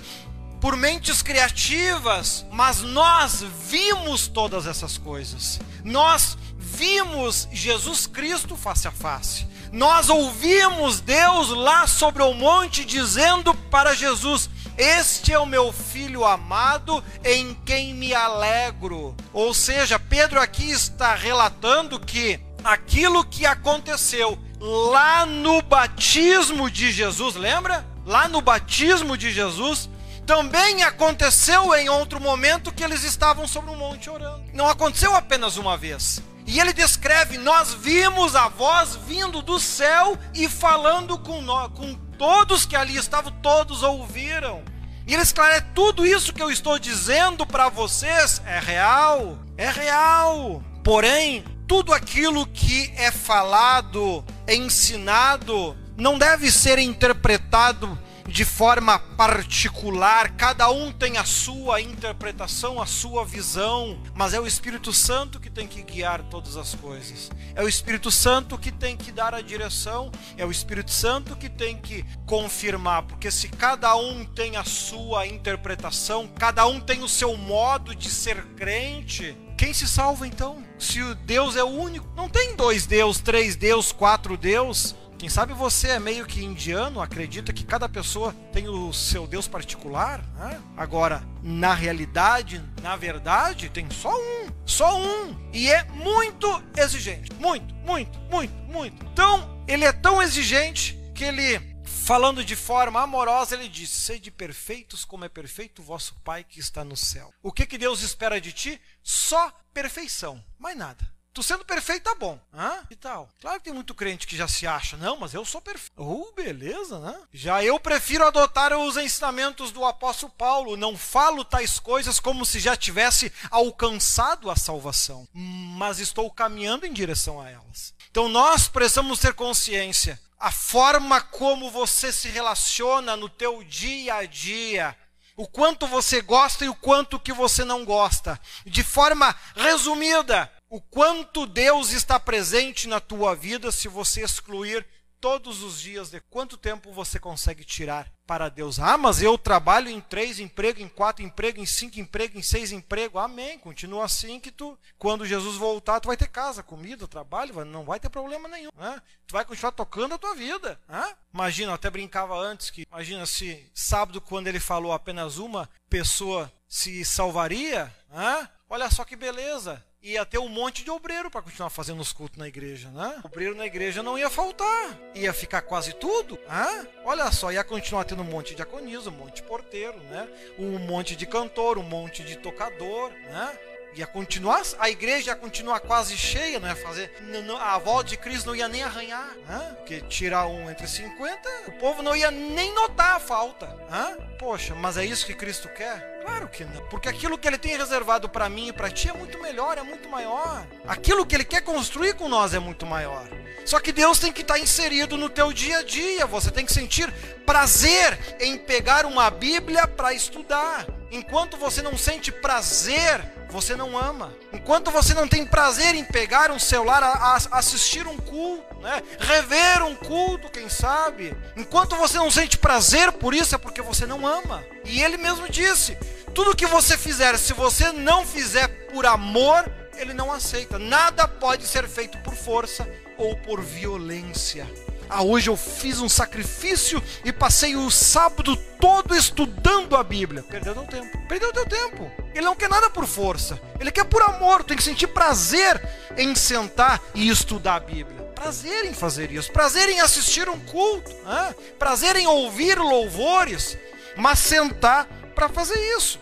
por 0.59 0.75
mentes 0.75 1.21
criativas, 1.21 2.45
mas 2.51 2.81
nós 2.81 3.43
vimos 3.69 4.27
todas 4.27 4.65
essas 4.65 4.97
coisas. 4.97 5.59
Nós 5.83 6.37
vimos 6.57 7.47
Jesus 7.51 8.07
Cristo 8.07 8.57
face 8.57 8.87
a 8.87 8.91
face. 8.91 9.47
Nós 9.71 10.09
ouvimos 10.09 10.99
Deus 10.99 11.49
lá 11.49 11.87
sobre 11.87 12.23
o 12.23 12.33
monte 12.33 12.85
dizendo 12.85 13.53
para 13.53 13.95
Jesus: 13.95 14.49
Este 14.77 15.33
é 15.33 15.39
o 15.39 15.45
meu 15.45 15.71
filho 15.71 16.23
amado 16.25 17.03
em 17.23 17.53
quem 17.65 17.93
me 17.93 18.13
alegro. 18.13 19.15
Ou 19.33 19.53
seja, 19.53 19.99
Pedro 19.99 20.39
aqui 20.39 20.69
está 20.69 21.13
relatando 21.15 21.99
que 21.99 22.39
aquilo 22.63 23.23
que 23.23 23.45
aconteceu 23.45 24.37
lá 24.59 25.25
no 25.25 25.61
batismo 25.61 26.69
de 26.69 26.91
Jesus, 26.91 27.35
lembra? 27.35 27.85
Lá 28.05 28.27
no 28.27 28.41
batismo 28.41 29.17
de 29.17 29.31
Jesus, 29.31 29.89
também 30.25 30.83
aconteceu 30.83 31.73
em 31.75 31.87
outro 31.89 32.19
momento 32.19 32.71
que 32.71 32.83
eles 32.83 33.03
estavam 33.03 33.47
sobre 33.47 33.69
um 33.69 33.77
monte 33.77 34.09
orando. 34.09 34.43
Não 34.53 34.67
aconteceu 34.67 35.15
apenas 35.15 35.57
uma 35.57 35.77
vez. 35.77 36.21
E 36.45 36.59
ele 36.59 36.73
descreve: 36.73 37.37
Nós 37.37 37.73
vimos 37.73 38.35
a 38.35 38.47
voz 38.47 38.95
vindo 39.07 39.41
do 39.41 39.59
céu 39.59 40.17
e 40.33 40.47
falando 40.47 41.17
com, 41.17 41.41
nós, 41.41 41.71
com 41.73 41.95
todos 42.17 42.65
que 42.65 42.75
ali 42.75 42.95
estavam, 42.95 43.31
todos 43.41 43.83
ouviram. 43.83 44.63
E 45.07 45.13
ele 45.13 45.23
esclarece: 45.23 45.65
tudo 45.73 46.05
isso 46.05 46.33
que 46.33 46.41
eu 46.41 46.51
estou 46.51 46.77
dizendo 46.79 47.45
para 47.45 47.69
vocês 47.69 48.41
é 48.45 48.59
real, 48.59 49.37
é 49.57 49.69
real. 49.69 50.63
Porém, 50.83 51.43
tudo 51.67 51.93
aquilo 51.93 52.45
que 52.45 52.91
é 52.95 53.11
falado, 53.11 54.23
é 54.45 54.55
ensinado, 54.55 55.75
não 55.97 56.17
deve 56.17 56.51
ser 56.51 56.77
interpretado 56.77 57.97
de 58.35 58.43
forma 58.43 58.99
particular, 58.99 60.31
cada 60.31 60.69
um 60.69 60.91
tem 60.91 61.17
a 61.17 61.23
sua 61.23 61.79
interpretação, 61.79 62.81
a 62.81 62.85
sua 62.85 63.23
visão, 63.23 63.97
mas 64.13 64.33
é 64.33 64.39
o 64.41 64.45
Espírito 64.45 64.91
Santo 64.91 65.39
que 65.39 65.49
tem 65.49 65.65
que 65.65 65.81
guiar 65.81 66.21
todas 66.23 66.57
as 66.57 66.75
coisas. 66.75 67.31
É 67.55 67.63
o 67.63 67.69
Espírito 67.69 68.11
Santo 68.11 68.57
que 68.57 68.73
tem 68.73 68.97
que 68.97 69.09
dar 69.09 69.33
a 69.33 69.39
direção, 69.39 70.11
é 70.35 70.45
o 70.45 70.51
Espírito 70.51 70.91
Santo 70.91 71.37
que 71.37 71.47
tem 71.47 71.77
que 71.77 72.03
confirmar, 72.25 73.03
porque 73.03 73.31
se 73.31 73.47
cada 73.47 73.95
um 73.95 74.25
tem 74.25 74.57
a 74.57 74.65
sua 74.65 75.25
interpretação, 75.25 76.27
cada 76.27 76.67
um 76.67 76.81
tem 76.81 77.03
o 77.03 77.07
seu 77.07 77.37
modo 77.37 77.95
de 77.95 78.09
ser 78.09 78.43
crente, 78.57 79.33
quem 79.57 79.73
se 79.73 79.87
salva 79.87 80.27
então? 80.27 80.61
Se 80.77 81.01
o 81.01 81.15
Deus 81.15 81.55
é 81.55 81.63
o 81.63 81.67
único, 81.67 82.05
não 82.17 82.27
tem 82.27 82.57
dois 82.57 82.85
Deus, 82.85 83.19
três 83.21 83.55
Deus, 83.55 83.93
quatro 83.93 84.35
Deus. 84.35 84.93
Quem 85.17 85.29
sabe 85.29 85.53
você 85.53 85.89
é 85.89 85.99
meio 85.99 86.25
que 86.25 86.43
indiano, 86.43 87.01
acredita 87.01 87.53
que 87.53 87.63
cada 87.63 87.87
pessoa 87.87 88.33
tem 88.51 88.67
o 88.67 88.91
seu 88.91 89.25
Deus 89.25 89.47
particular. 89.47 90.21
Né? 90.35 90.61
Agora, 90.75 91.23
na 91.41 91.73
realidade, 91.73 92.61
na 92.81 92.97
verdade, 92.97 93.69
tem 93.69 93.89
só 93.89 94.13
um. 94.13 94.47
Só 94.65 94.99
um. 94.99 95.49
E 95.53 95.71
é 95.71 95.83
muito 95.85 96.47
exigente. 96.75 97.31
Muito, 97.35 97.73
muito, 97.75 98.19
muito, 98.29 98.53
muito. 98.65 99.05
Então, 99.05 99.63
ele 99.67 99.85
é 99.85 99.93
tão 99.93 100.21
exigente 100.21 100.99
que 101.15 101.23
ele, 101.23 101.61
falando 101.85 102.43
de 102.43 102.55
forma 102.55 103.01
amorosa, 103.01 103.55
ele 103.55 103.69
diz: 103.69 103.89
Sede 103.89 104.29
perfeitos 104.29 105.05
como 105.05 105.23
é 105.23 105.29
perfeito 105.29 105.81
o 105.81 105.85
vosso 105.85 106.13
Pai 106.25 106.43
que 106.43 106.59
está 106.59 106.83
no 106.83 106.97
céu. 106.97 107.33
O 107.41 107.53
que, 107.53 107.65
que 107.65 107.77
Deus 107.77 108.01
espera 108.01 108.41
de 108.41 108.51
ti? 108.51 108.81
Só 109.01 109.49
perfeição, 109.73 110.43
mais 110.59 110.77
nada. 110.77 111.14
Tu 111.35 111.43
sendo 111.43 111.65
perfeito 111.65 112.03
tá 112.03 112.15
bom. 112.15 112.39
Hã? 112.53 112.79
E 112.89 112.95
tal. 112.95 113.29
Claro 113.41 113.59
que 113.59 113.65
tem 113.65 113.73
muito 113.73 113.93
crente 113.93 114.25
que 114.25 114.37
já 114.37 114.47
se 114.47 114.65
acha, 114.65 114.95
não, 114.95 115.17
mas 115.17 115.33
eu 115.33 115.43
sou 115.43 115.59
perfeito. 115.59 115.91
Oh, 115.97 116.31
beleza, 116.33 116.97
né? 116.97 117.13
Já 117.33 117.61
eu 117.61 117.77
prefiro 117.77 118.25
adotar 118.25 118.71
os 118.71 118.95
ensinamentos 118.95 119.69
do 119.69 119.83
apóstolo 119.83 120.31
Paulo. 120.31 120.77
Não 120.77 120.97
falo 120.97 121.43
tais 121.43 121.77
coisas 121.77 122.21
como 122.21 122.45
se 122.45 122.57
já 122.57 122.77
tivesse 122.77 123.33
alcançado 123.51 124.49
a 124.49 124.55
salvação, 124.55 125.27
mas 125.33 125.99
estou 125.99 126.31
caminhando 126.31 126.85
em 126.85 126.93
direção 126.93 127.41
a 127.41 127.49
elas. 127.49 127.93
Então 128.09 128.29
nós 128.29 128.69
precisamos 128.69 129.19
ter 129.19 129.33
consciência. 129.33 130.17
A 130.39 130.53
forma 130.53 131.19
como 131.19 131.69
você 131.69 132.13
se 132.13 132.29
relaciona 132.29 133.17
no 133.17 133.27
teu 133.27 133.61
dia 133.61 134.15
a 134.15 134.25
dia, 134.25 134.95
o 135.35 135.45
quanto 135.45 135.85
você 135.85 136.21
gosta 136.21 136.63
e 136.63 136.69
o 136.69 136.75
quanto 136.75 137.19
que 137.19 137.33
você 137.33 137.65
não 137.65 137.83
gosta. 137.83 138.39
De 138.65 138.83
forma 138.83 139.35
resumida, 139.53 140.49
o 140.75 140.81
quanto 140.81 141.45
Deus 141.45 141.93
está 141.93 142.19
presente 142.19 142.85
na 142.85 142.99
tua 142.99 143.33
vida 143.33 143.71
se 143.71 143.87
você 143.87 144.21
excluir 144.21 144.85
todos 145.21 145.63
os 145.63 145.79
dias 145.79 146.09
de 146.09 146.19
quanto 146.19 146.57
tempo 146.57 146.91
você 146.91 147.17
consegue 147.17 147.63
tirar 147.63 148.11
para 148.27 148.49
Deus. 148.49 148.77
Ah, 148.77 148.97
mas 148.97 149.21
eu 149.21 149.37
trabalho 149.37 149.89
em 149.89 150.01
três 150.01 150.37
empregos, 150.37 150.83
em 150.83 150.89
quatro 150.89 151.23
empregos, 151.23 151.63
em 151.63 151.65
cinco 151.65 151.97
empregos, 151.97 152.37
em 152.37 152.41
seis 152.41 152.73
empregos. 152.73 153.21
Amém. 153.21 153.57
Continua 153.57 154.03
assim 154.03 154.37
que 154.37 154.51
tu, 154.51 154.77
quando 154.97 155.25
Jesus 155.25 155.55
voltar, 155.55 156.01
tu 156.01 156.07
vai 156.07 156.17
ter 156.17 156.27
casa, 156.27 156.61
comida, 156.61 157.07
trabalho, 157.07 157.63
não 157.63 157.85
vai 157.85 157.97
ter 157.97 158.09
problema 158.09 158.49
nenhum. 158.49 158.69
Né? 158.77 159.01
Tu 159.25 159.31
vai 159.31 159.45
continuar 159.45 159.71
tocando 159.71 160.15
a 160.15 160.17
tua 160.17 160.35
vida. 160.35 160.77
Né? 160.89 161.15
Imagina, 161.33 161.71
eu 161.71 161.75
até 161.75 161.89
brincava 161.89 162.35
antes 162.37 162.69
que, 162.69 162.85
imagina 162.91 163.25
se 163.25 163.71
sábado, 163.73 164.19
quando 164.19 164.47
ele 164.47 164.59
falou 164.59 164.91
apenas 164.91 165.37
uma 165.37 165.69
pessoa 165.89 166.51
se 166.67 167.05
salvaria, 167.05 167.95
né? 168.09 168.49
olha 168.69 168.91
só 168.91 169.05
que 169.05 169.15
beleza 169.15 169.81
ia 170.05 170.23
ter 170.23 170.37
um 170.37 170.47
monte 170.47 170.83
de 170.83 170.91
obreiro 170.91 171.31
para 171.31 171.41
continuar 171.41 171.71
fazendo 171.71 171.99
os 171.99 172.13
cultos 172.13 172.37
na 172.37 172.47
igreja, 172.47 172.89
né? 172.91 173.19
Obreiro 173.23 173.55
na 173.55 173.65
igreja 173.65 174.03
não 174.03 174.17
ia 174.17 174.29
faltar, 174.29 174.99
ia 175.15 175.33
ficar 175.33 175.63
quase 175.63 175.93
tudo, 175.93 176.37
né? 176.47 176.87
Olha 177.03 177.31
só, 177.31 177.51
ia 177.51 177.63
continuar 177.63 178.03
tendo 178.03 178.21
um 178.21 178.25
monte 178.25 178.49
de 178.49 178.55
diaconisa, 178.57 179.09
um 179.09 179.13
monte 179.13 179.37
de 179.37 179.43
porteiro, 179.43 179.97
né? 180.03 180.29
Um 180.59 180.77
monte 180.77 181.15
de 181.15 181.25
cantor, 181.25 181.79
um 181.79 181.83
monte 181.83 182.23
de 182.23 182.37
tocador, 182.37 183.09
né? 183.09 183.59
Ia 183.95 184.05
continuar, 184.05 184.61
a 184.79 184.89
igreja 184.89 185.31
ia 185.31 185.35
continuar 185.35 185.79
quase 185.79 186.17
cheia, 186.17 186.59
não 186.59 186.67
ia 186.67 186.75
fazer, 186.75 187.11
não, 187.21 187.57
a 187.57 187.77
volta 187.77 188.09
de 188.09 188.17
Cristo 188.17 188.47
não 188.47 188.55
ia 188.55 188.67
nem 188.67 188.83
arranhar, 188.83 189.33
né? 189.47 189.75
porque 189.77 190.01
tirar 190.01 190.47
um 190.47 190.69
entre 190.69 190.87
50, 190.87 191.49
o 191.67 191.71
povo 191.73 192.03
não 192.03 192.15
ia 192.15 192.29
nem 192.29 192.73
notar 192.73 193.15
a 193.15 193.19
falta. 193.19 193.67
Né? 193.89 194.17
Poxa, 194.37 194.75
mas 194.75 194.97
é 194.97 195.05
isso 195.05 195.25
que 195.25 195.33
Cristo 195.33 195.69
quer? 195.69 196.21
Claro 196.21 196.47
que 196.47 196.65
não, 196.65 196.85
porque 196.87 197.07
aquilo 197.07 197.37
que 197.37 197.47
ele 197.47 197.57
tem 197.57 197.77
reservado 197.77 198.27
para 198.27 198.49
mim 198.49 198.69
e 198.69 198.73
para 198.73 198.89
ti 198.89 199.09
é 199.09 199.13
muito 199.13 199.39
melhor, 199.41 199.77
é 199.77 199.83
muito 199.83 200.09
maior. 200.09 200.65
Aquilo 200.87 201.25
que 201.25 201.35
ele 201.35 201.45
quer 201.45 201.61
construir 201.61 202.15
com 202.15 202.27
nós 202.27 202.53
é 202.53 202.59
muito 202.59 202.85
maior. 202.85 203.27
Só 203.65 203.79
que 203.79 203.91
Deus 203.91 204.19
tem 204.19 204.31
que 204.31 204.41
estar 204.41 204.59
inserido 204.59 205.17
no 205.17 205.29
teu 205.29 205.51
dia 205.51 205.79
a 205.79 205.83
dia, 205.83 206.25
você 206.25 206.51
tem 206.51 206.65
que 206.65 206.73
sentir 206.73 207.11
prazer 207.45 208.17
em 208.39 208.57
pegar 208.57 209.05
uma 209.05 209.29
Bíblia 209.29 209.87
para 209.87 210.13
estudar. 210.13 210.85
Enquanto 211.15 211.55
você 211.55 211.81
não 211.81 211.97
sente 211.97 212.29
prazer, 212.29 213.23
você 213.49 213.73
não 213.73 213.97
ama. 213.97 214.33
Enquanto 214.51 214.91
você 214.91 215.13
não 215.13 215.29
tem 215.29 215.45
prazer 215.45 215.95
em 215.95 216.03
pegar 216.03 216.51
um 216.51 216.59
celular, 216.59 217.01
a, 217.01 217.07
a 217.07 217.57
assistir 217.57 218.05
um 218.05 218.17
culto, 218.17 218.75
né? 218.81 219.01
rever 219.17 219.81
um 219.85 219.95
culto, 219.95 220.51
quem 220.51 220.67
sabe. 220.67 221.33
Enquanto 221.55 221.95
você 221.95 222.17
não 222.17 222.29
sente 222.29 222.57
prazer 222.57 223.13
por 223.13 223.33
isso, 223.33 223.55
é 223.55 223.57
porque 223.57 223.81
você 223.81 224.05
não 224.05 224.27
ama. 224.27 224.61
E 224.83 225.01
ele 225.01 225.15
mesmo 225.15 225.47
disse: 225.47 225.97
tudo 226.33 226.53
que 226.53 226.65
você 226.65 226.97
fizer, 226.97 227.37
se 227.37 227.53
você 227.53 227.93
não 227.93 228.25
fizer 228.25 228.67
por 228.91 229.05
amor, 229.05 229.71
ele 229.95 230.13
não 230.13 230.33
aceita. 230.33 230.77
Nada 230.77 231.29
pode 231.29 231.65
ser 231.65 231.87
feito 231.87 232.17
por 232.17 232.35
força 232.35 232.85
ou 233.17 233.37
por 233.37 233.61
violência. 233.61 234.67
Ah, 235.09 235.23
hoje 235.23 235.49
eu 235.49 235.57
fiz 235.57 235.99
um 236.01 236.09
sacrifício 236.09 237.01
e 237.23 237.31
passei 237.31 237.75
o 237.75 237.89
sábado 237.91 238.55
todo 238.79 239.15
estudando 239.15 239.95
a 239.95 240.03
Bíblia. 240.03 240.43
Perdeu 240.43 240.73
teu 240.73 240.83
tempo. 240.85 241.27
Perdeu 241.27 241.53
teu 241.53 241.65
tempo. 241.65 242.11
Ele 242.33 242.45
não 242.45 242.55
quer 242.55 242.69
nada 242.69 242.89
por 242.89 243.05
força. 243.05 243.59
Ele 243.79 243.91
quer 243.91 244.05
por 244.05 244.21
amor. 244.21 244.63
Tem 244.63 244.75
que 244.75 244.83
sentir 244.83 245.07
prazer 245.07 245.81
em 246.17 246.33
sentar 246.35 247.01
e 247.13 247.29
estudar 247.29 247.75
a 247.75 247.79
Bíblia. 247.79 248.23
Prazer 248.35 248.85
em 248.85 248.93
fazer 248.93 249.31
isso. 249.31 249.51
Prazer 249.51 249.89
em 249.89 249.99
assistir 250.01 250.49
um 250.49 250.59
culto. 250.59 251.11
Né? 251.23 251.55
Prazer 251.79 252.15
em 252.15 252.27
ouvir 252.27 252.77
louvores. 252.77 253.77
Mas 254.17 254.39
sentar 254.39 255.07
para 255.33 255.49
fazer 255.49 255.79
isso. 255.97 256.19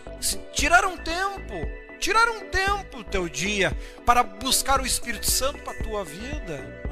Tirar 0.52 0.84
um 0.84 0.96
tempo. 0.96 1.83
Tirar 2.04 2.28
um 2.28 2.40
tempo 2.50 2.98
do 2.98 3.04
teu 3.04 3.30
dia 3.30 3.74
para 4.04 4.22
buscar 4.22 4.78
o 4.78 4.84
Espírito 4.84 5.30
Santo 5.30 5.60
para 5.60 5.72
a 5.72 5.82
tua 5.82 6.04
vida 6.04 6.84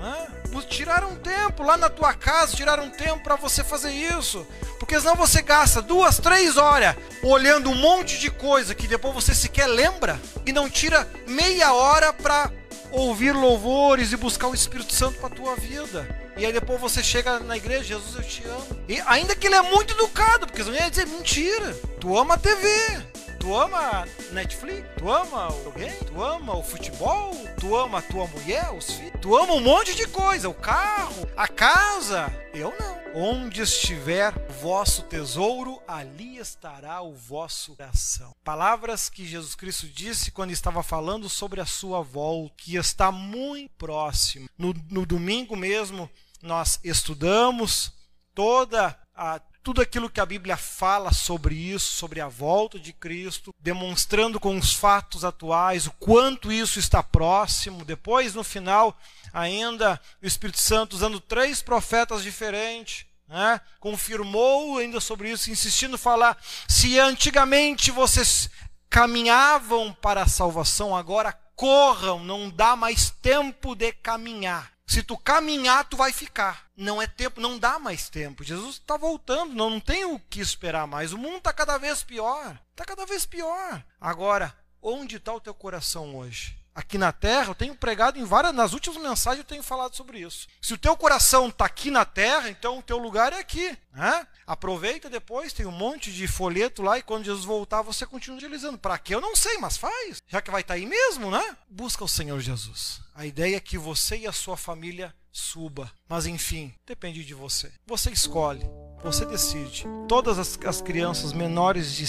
tirar 0.72 1.04
um 1.04 1.14
tempo 1.16 1.62
lá 1.62 1.76
na 1.76 1.90
tua 1.90 2.14
casa, 2.14 2.56
tirar 2.56 2.80
um 2.80 2.88
tempo 2.88 3.22
para 3.22 3.36
você 3.36 3.62
fazer 3.62 3.90
isso. 3.90 4.46
Porque 4.78 4.98
senão 4.98 5.14
você 5.14 5.42
gasta 5.42 5.82
duas, 5.82 6.16
três 6.16 6.56
horas 6.56 6.96
olhando 7.22 7.68
um 7.68 7.74
monte 7.74 8.18
de 8.18 8.30
coisa 8.30 8.74
que 8.74 8.88
depois 8.88 9.14
você 9.14 9.34
sequer 9.34 9.66
lembra 9.66 10.18
e 10.46 10.52
não 10.52 10.70
tira 10.70 11.06
meia 11.26 11.74
hora 11.74 12.10
para 12.10 12.50
ouvir 12.90 13.32
louvores 13.32 14.12
e 14.12 14.16
buscar 14.16 14.48
o 14.48 14.54
Espírito 14.54 14.94
Santo 14.94 15.18
para 15.18 15.28
tua 15.28 15.56
vida. 15.56 16.08
E 16.38 16.46
aí 16.46 16.52
depois 16.54 16.80
você 16.80 17.02
chega 17.02 17.38
na 17.40 17.58
igreja, 17.58 17.84
Jesus, 17.84 18.14
eu 18.14 18.22
te 18.22 18.42
amo. 18.48 18.66
E 18.88 18.98
ainda 19.02 19.36
que 19.36 19.46
ele 19.46 19.56
é 19.56 19.62
muito 19.62 19.92
educado, 19.92 20.46
porque 20.46 20.64
senão 20.64 20.78
ia 20.78 20.88
dizer 20.88 21.06
mentira. 21.06 21.74
Tu 22.00 22.16
ama 22.16 22.34
a 22.34 22.38
TV. 22.38 23.12
Tu 23.42 23.56
ama 23.56 24.06
Netflix? 24.30 24.88
Tu 24.96 25.10
ama 25.10 25.46
alguém? 25.46 25.92
Tu 26.06 26.22
ama 26.22 26.56
o 26.56 26.62
futebol? 26.62 27.34
Tu 27.58 27.76
ama 27.76 27.98
a 27.98 28.02
tua 28.02 28.28
mulher, 28.28 28.72
os 28.72 28.92
filhos? 28.92 29.20
Tu 29.20 29.36
ama 29.36 29.54
um 29.54 29.60
monte 29.60 29.96
de 29.96 30.06
coisa, 30.06 30.48
o 30.48 30.54
carro, 30.54 31.28
a 31.36 31.48
casa. 31.48 32.32
Eu 32.54 32.72
não. 32.78 33.02
Onde 33.14 33.60
estiver 33.60 34.32
o 34.48 34.52
vosso 34.52 35.02
tesouro, 35.02 35.82
ali 35.88 36.36
estará 36.36 37.02
o 37.02 37.16
vosso 37.16 37.74
coração. 37.74 38.32
Palavras 38.44 39.10
que 39.10 39.26
Jesus 39.26 39.56
Cristo 39.56 39.88
disse 39.88 40.30
quando 40.30 40.52
estava 40.52 40.80
falando 40.80 41.28
sobre 41.28 41.60
a 41.60 41.66
sua 41.66 42.00
volta, 42.00 42.54
que 42.58 42.76
está 42.76 43.10
muito 43.10 43.72
próximo. 43.76 44.48
No, 44.56 44.72
no 44.88 45.04
domingo 45.04 45.56
mesmo, 45.56 46.08
nós 46.40 46.78
estudamos 46.84 47.92
toda 48.36 48.96
a 49.16 49.40
tudo 49.62 49.80
aquilo 49.80 50.10
que 50.10 50.20
a 50.20 50.26
Bíblia 50.26 50.56
fala 50.56 51.12
sobre 51.12 51.54
isso, 51.54 51.92
sobre 51.92 52.20
a 52.20 52.28
volta 52.28 52.78
de 52.78 52.92
Cristo, 52.92 53.54
demonstrando 53.60 54.40
com 54.40 54.56
os 54.56 54.74
fatos 54.74 55.24
atuais 55.24 55.86
o 55.86 55.92
quanto 55.92 56.50
isso 56.50 56.78
está 56.78 57.02
próximo. 57.02 57.84
Depois, 57.84 58.34
no 58.34 58.42
final, 58.42 58.96
ainda 59.32 60.00
o 60.20 60.26
Espírito 60.26 60.60
Santo, 60.60 60.94
usando 60.94 61.20
três 61.20 61.62
profetas 61.62 62.22
diferentes, 62.22 63.06
né, 63.28 63.60
confirmou 63.78 64.78
ainda 64.78 65.00
sobre 65.00 65.30
isso, 65.30 65.50
insistindo 65.50 65.96
falar: 65.96 66.36
se 66.68 66.98
antigamente 66.98 67.90
vocês 67.90 68.50
caminhavam 68.90 69.92
para 69.92 70.22
a 70.22 70.28
salvação, 70.28 70.94
agora 70.94 71.32
corram, 71.54 72.18
não 72.24 72.50
dá 72.50 72.74
mais 72.74 73.10
tempo 73.10 73.74
de 73.76 73.92
caminhar 73.92 74.71
Se 74.92 75.02
tu 75.02 75.16
caminhar, 75.16 75.88
tu 75.88 75.96
vai 75.96 76.12
ficar. 76.12 76.66
Não 76.76 77.00
é 77.00 77.06
tempo, 77.06 77.40
não 77.40 77.58
dá 77.58 77.78
mais 77.78 78.10
tempo. 78.10 78.44
Jesus 78.44 78.74
está 78.74 78.94
voltando, 78.98 79.54
não, 79.54 79.70
não 79.70 79.80
tem 79.80 80.04
o 80.04 80.18
que 80.18 80.38
esperar 80.38 80.86
mais. 80.86 81.14
O 81.14 81.18
mundo 81.18 81.38
está 81.38 81.50
cada 81.50 81.78
vez 81.78 82.02
pior. 82.02 82.60
Está 82.72 82.84
cada 82.84 83.06
vez 83.06 83.24
pior. 83.24 83.82
Agora, 83.98 84.54
onde 84.82 85.16
está 85.16 85.32
o 85.32 85.40
teu 85.40 85.54
coração 85.54 86.14
hoje? 86.14 86.61
Aqui 86.74 86.98
na 86.98 87.12
terra, 87.12 87.48
eu 87.50 87.54
tenho 87.54 87.74
pregado 87.74 88.18
em 88.18 88.24
várias, 88.24 88.54
nas 88.54 88.72
últimas 88.72 89.00
mensagens 89.02 89.40
eu 89.40 89.48
tenho 89.48 89.62
falado 89.62 89.94
sobre 89.94 90.20
isso. 90.20 90.46
Se 90.60 90.74
o 90.74 90.78
teu 90.78 90.96
coração 90.96 91.48
está 91.48 91.66
aqui 91.66 91.90
na 91.90 92.04
terra, 92.04 92.48
então 92.48 92.78
o 92.78 92.82
teu 92.82 92.98
lugar 92.98 93.32
é 93.32 93.38
aqui. 93.38 93.76
Né? 93.92 94.26
Aproveita 94.46 95.10
depois, 95.10 95.52
tem 95.52 95.66
um 95.66 95.72
monte 95.72 96.12
de 96.12 96.26
folheto 96.26 96.82
lá 96.82 96.98
e 96.98 97.02
quando 97.02 97.24
Jesus 97.24 97.44
voltar 97.44 97.82
você 97.82 98.06
continua 98.06 98.38
utilizando. 98.38 98.78
Para 98.78 98.98
que 98.98 99.14
eu 99.14 99.20
não 99.20 99.36
sei, 99.36 99.58
mas 99.58 99.76
faz. 99.76 100.22
Já 100.26 100.40
que 100.40 100.50
vai 100.50 100.62
estar 100.62 100.74
tá 100.74 100.78
aí 100.78 100.86
mesmo, 100.86 101.30
né? 101.30 101.56
Busca 101.68 102.04
o 102.04 102.08
Senhor 102.08 102.40
Jesus. 102.40 103.00
A 103.14 103.26
ideia 103.26 103.56
é 103.56 103.60
que 103.60 103.76
você 103.76 104.16
e 104.16 104.26
a 104.26 104.32
sua 104.32 104.56
família 104.56 105.14
suba. 105.30 105.90
Mas 106.08 106.26
enfim, 106.26 106.74
depende 106.86 107.24
de 107.24 107.34
você. 107.34 107.72
Você 107.86 108.10
escolhe, 108.10 108.64
você 109.02 109.24
decide. 109.24 109.86
Todas 110.08 110.38
as, 110.38 110.58
as 110.64 110.82
crianças 110.82 111.32
menores 111.32 111.92
de 111.94 112.06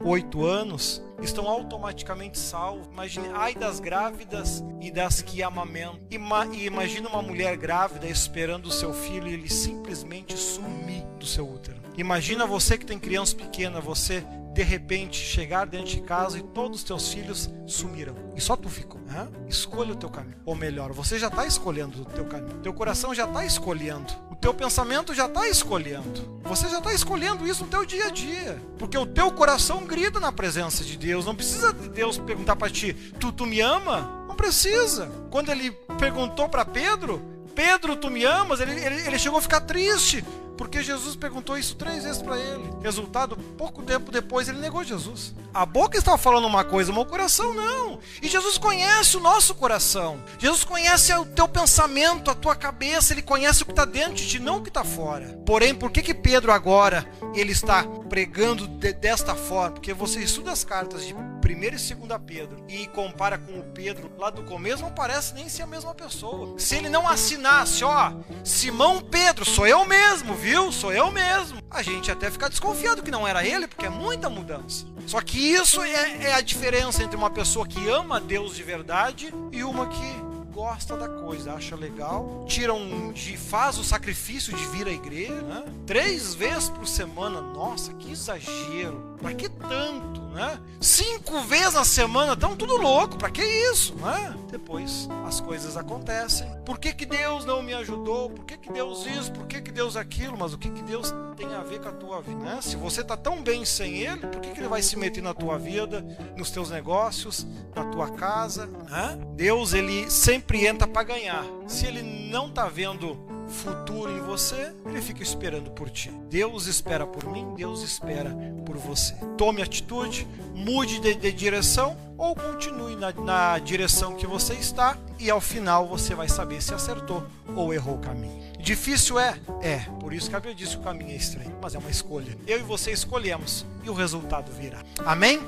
oito 0.00 0.44
anos 0.44 1.02
estão 1.22 1.48
automaticamente 1.48 2.38
salvos. 2.38 2.86
Imagine, 2.92 3.28
ai 3.34 3.54
das 3.54 3.80
grávidas 3.80 4.62
e 4.80 4.90
das 4.90 5.22
que 5.22 5.42
amamentam. 5.42 6.00
Ima, 6.10 6.46
e 6.52 6.66
imagina 6.66 7.08
uma 7.08 7.22
mulher 7.22 7.56
grávida 7.56 8.06
esperando 8.06 8.66
o 8.66 8.72
seu 8.72 8.92
filho 8.92 9.28
e 9.28 9.34
ele 9.34 9.48
simplesmente 9.48 10.36
sumir 10.36 11.04
do 11.18 11.26
seu 11.26 11.48
útero. 11.48 11.78
Imagina 11.96 12.46
você 12.46 12.76
que 12.76 12.84
tem 12.86 12.98
criança 12.98 13.36
pequena, 13.36 13.80
você 13.80 14.24
de 14.52 14.62
repente 14.62 15.16
chegar 15.16 15.66
dentro 15.66 15.88
de 15.88 16.00
casa 16.00 16.38
e 16.38 16.42
todos 16.42 16.78
os 16.78 16.84
teus 16.84 17.12
filhos 17.12 17.50
sumiram 17.66 18.14
e 18.36 18.40
só 18.40 18.56
tu 18.56 18.68
ficou. 18.68 19.00
Né? 19.00 19.28
Escolha 19.48 19.92
o 19.92 19.96
teu 19.96 20.08
caminho. 20.08 20.38
Ou 20.44 20.54
melhor, 20.54 20.92
você 20.92 21.18
já 21.18 21.28
está 21.28 21.46
escolhendo 21.46 22.02
o 22.02 22.04
teu 22.04 22.24
caminho. 22.24 22.60
Teu 22.60 22.72
coração 22.72 23.14
já 23.14 23.26
está 23.26 23.44
escolhendo. 23.44 24.12
Teu 24.44 24.52
pensamento 24.52 25.14
já 25.14 25.24
está 25.24 25.48
escolhendo. 25.48 26.38
Você 26.42 26.68
já 26.68 26.76
está 26.76 26.92
escolhendo 26.92 27.46
isso 27.46 27.64
no 27.64 27.70
teu 27.70 27.86
dia 27.86 28.08
a 28.08 28.10
dia. 28.10 28.60
Porque 28.78 28.98
o 28.98 29.06
teu 29.06 29.32
coração 29.32 29.86
grita 29.86 30.20
na 30.20 30.30
presença 30.30 30.84
de 30.84 30.98
Deus. 30.98 31.24
Não 31.24 31.34
precisa 31.34 31.72
de 31.72 31.88
Deus 31.88 32.18
perguntar 32.18 32.54
para 32.54 32.68
ti, 32.68 32.92
tu, 33.18 33.32
tu 33.32 33.46
me 33.46 33.62
ama? 33.62 34.26
Não 34.28 34.36
precisa. 34.36 35.10
Quando 35.30 35.50
ele 35.50 35.70
perguntou 35.98 36.46
para 36.46 36.62
Pedro, 36.62 37.22
Pedro, 37.54 37.96
tu 37.96 38.10
me 38.10 38.22
amas? 38.26 38.60
Ele, 38.60 38.72
ele, 38.72 39.06
ele 39.06 39.18
chegou 39.18 39.38
a 39.38 39.42
ficar 39.42 39.62
triste 39.62 40.22
porque 40.56 40.82
Jesus 40.82 41.16
perguntou 41.16 41.58
isso 41.58 41.74
três 41.76 42.04
vezes 42.04 42.22
para 42.22 42.38
ele. 42.38 42.70
Resultado, 42.82 43.36
pouco 43.58 43.82
tempo 43.82 44.10
depois 44.12 44.48
ele 44.48 44.58
negou 44.58 44.84
Jesus. 44.84 45.34
A 45.52 45.64
boca 45.64 45.96
estava 45.96 46.18
falando 46.18 46.46
uma 46.46 46.64
coisa, 46.64 46.92
mas 46.92 47.02
o 47.02 47.06
coração 47.06 47.54
não. 47.54 47.98
E 48.22 48.28
Jesus 48.28 48.58
conhece 48.58 49.16
o 49.16 49.20
nosso 49.20 49.54
coração. 49.54 50.22
Jesus 50.38 50.64
conhece 50.64 51.12
o 51.14 51.24
teu 51.24 51.48
pensamento, 51.48 52.30
a 52.30 52.34
tua 52.34 52.54
cabeça. 52.56 53.12
Ele 53.12 53.22
conhece 53.22 53.62
o 53.62 53.66
que 53.66 53.72
está 53.72 53.84
dentro 53.84 54.14
de 54.14 54.26
ti, 54.26 54.38
não 54.38 54.58
o 54.58 54.62
que 54.62 54.68
está 54.68 54.84
fora. 54.84 55.38
Porém, 55.46 55.74
por 55.74 55.90
que 55.90 56.02
que 56.02 56.14
Pedro 56.14 56.52
agora 56.52 57.08
ele 57.34 57.52
está 57.52 57.84
pregando 58.08 58.66
de, 58.66 58.92
desta 58.92 59.34
forma? 59.34 59.72
Porque 59.72 59.92
você 59.92 60.20
estuda 60.20 60.52
as 60.52 60.64
cartas 60.64 61.06
de 61.06 61.14
1 61.44 61.62
e 61.62 61.70
2 61.70 61.94
Pedro 62.26 62.64
e 62.68 62.86
compara 62.88 63.36
com 63.36 63.58
o 63.58 63.62
Pedro 63.62 64.10
lá 64.18 64.30
do 64.30 64.42
começo, 64.42 64.82
não 64.82 64.92
parece 64.92 65.34
nem 65.34 65.48
ser 65.48 65.62
a 65.62 65.66
mesma 65.66 65.94
pessoa. 65.94 66.58
Se 66.58 66.76
ele 66.76 66.88
não 66.88 67.06
assinasse, 67.06 67.84
ó, 67.84 68.12
Simão 68.42 69.00
Pedro, 69.00 69.44
sou 69.44 69.66
eu 69.66 69.84
mesmo, 69.84 70.34
viu? 70.34 70.72
Sou 70.72 70.92
eu 70.92 71.10
mesmo. 71.10 71.60
A 71.70 71.82
gente 71.82 72.10
até 72.10 72.30
fica 72.30 72.48
desconfiado 72.48 73.02
que 73.02 73.10
não 73.10 73.26
era 73.26 73.44
ele, 73.44 73.66
porque 73.66 73.86
é 73.86 73.90
muita 73.90 74.30
mudança. 74.30 74.86
Só 75.06 75.20
que 75.20 75.38
isso 75.38 75.82
é, 75.82 76.24
é 76.24 76.34
a 76.34 76.40
diferença 76.40 77.02
entre 77.02 77.16
uma 77.16 77.30
pessoa 77.30 77.66
que 77.66 77.88
ama 77.88 78.20
Deus 78.20 78.56
de 78.56 78.62
verdade 78.62 79.32
e 79.52 79.62
uma 79.62 79.86
que 79.86 80.24
gosta 80.54 80.96
da 80.96 81.08
coisa, 81.08 81.52
acha 81.52 81.74
legal, 81.74 82.44
tira 82.46 82.72
um 82.72 83.12
de 83.12 83.36
faz 83.36 83.76
o 83.76 83.82
sacrifício 83.82 84.56
de 84.56 84.64
vir 84.66 84.86
à 84.86 84.92
igreja, 84.92 85.42
né? 85.42 85.64
Três 85.84 86.32
vezes 86.32 86.68
por 86.68 86.86
semana, 86.86 87.40
nossa, 87.40 87.92
que 87.94 88.12
exagero. 88.12 89.13
Pra 89.24 89.32
que 89.32 89.48
tanto, 89.48 90.20
né? 90.34 90.60
Cinco 90.78 91.40
vezes 91.40 91.72
na 91.72 91.82
semana, 91.82 92.36
tão 92.36 92.54
tudo 92.54 92.76
louco, 92.76 93.16
pra 93.16 93.30
que 93.30 93.42
isso, 93.42 93.94
né? 93.94 94.36
Depois 94.50 95.08
as 95.26 95.40
coisas 95.40 95.78
acontecem. 95.78 96.46
Por 96.66 96.78
que, 96.78 96.92
que 96.92 97.06
Deus 97.06 97.46
não 97.46 97.62
me 97.62 97.72
ajudou? 97.72 98.28
Por 98.28 98.44
que, 98.44 98.58
que 98.58 98.70
Deus 98.70 99.06
isso? 99.06 99.32
Por 99.32 99.46
que, 99.46 99.62
que 99.62 99.72
Deus 99.72 99.96
aquilo? 99.96 100.36
Mas 100.38 100.52
o 100.52 100.58
que, 100.58 100.68
que 100.68 100.82
Deus 100.82 101.10
tem 101.38 101.54
a 101.54 101.62
ver 101.62 101.80
com 101.80 101.88
a 101.88 101.92
tua 101.92 102.20
vida? 102.20 102.38
Né? 102.38 102.58
Se 102.60 102.76
você 102.76 103.02
tá 103.02 103.16
tão 103.16 103.42
bem 103.42 103.64
sem 103.64 103.96
Ele, 103.96 104.26
por 104.26 104.42
que, 104.42 104.50
que 104.50 104.60
Ele 104.60 104.68
vai 104.68 104.82
se 104.82 104.94
meter 104.94 105.22
na 105.22 105.32
tua 105.32 105.58
vida, 105.58 106.04
nos 106.36 106.50
teus 106.50 106.68
negócios, 106.68 107.46
na 107.74 107.86
tua 107.86 108.10
casa? 108.10 108.66
Né? 108.66 109.18
Deus, 109.34 109.72
Ele 109.72 110.10
sempre 110.10 110.66
entra 110.66 110.86
para 110.86 111.02
ganhar. 111.02 111.46
Se 111.66 111.86
Ele 111.86 112.02
não 112.30 112.50
tá 112.50 112.68
vendo 112.68 113.18
futuro 113.54 114.10
em 114.10 114.20
você, 114.20 114.74
ele 114.84 115.00
fica 115.00 115.22
esperando 115.22 115.70
por 115.70 115.88
ti. 115.88 116.10
Deus 116.28 116.66
espera 116.66 117.06
por 117.06 117.24
mim, 117.30 117.54
Deus 117.56 117.82
espera 117.82 118.36
por 118.66 118.76
você. 118.76 119.14
Tome 119.38 119.62
atitude, 119.62 120.26
mude 120.54 120.98
de, 121.00 121.14
de 121.14 121.32
direção 121.32 121.96
ou 122.18 122.34
continue 122.34 122.96
na, 122.96 123.12
na 123.12 123.58
direção 123.58 124.14
que 124.14 124.26
você 124.26 124.54
está 124.54 124.98
e 125.18 125.30
ao 125.30 125.40
final 125.40 125.86
você 125.86 126.14
vai 126.14 126.28
saber 126.28 126.62
se 126.62 126.74
acertou 126.74 127.26
ou 127.54 127.72
errou 127.72 127.96
o 127.96 128.00
caminho. 128.00 128.42
Difícil 128.58 129.18
é? 129.18 129.38
É. 129.60 129.78
Por 130.00 130.12
isso 130.12 130.30
que 130.30 130.36
a 130.36 130.40
Bíblia 130.40 130.54
diz 130.54 130.70
que 130.70 130.80
o 130.80 130.82
caminho 130.82 131.10
é 131.10 131.16
estranho, 131.16 131.54
mas 131.60 131.74
é 131.74 131.78
uma 131.78 131.90
escolha. 131.90 132.36
Eu 132.46 132.60
e 132.60 132.62
você 132.62 132.92
escolhemos 132.92 133.66
e 133.84 133.90
o 133.90 133.94
resultado 133.94 134.50
virá. 134.52 134.82
Amém? 135.04 135.40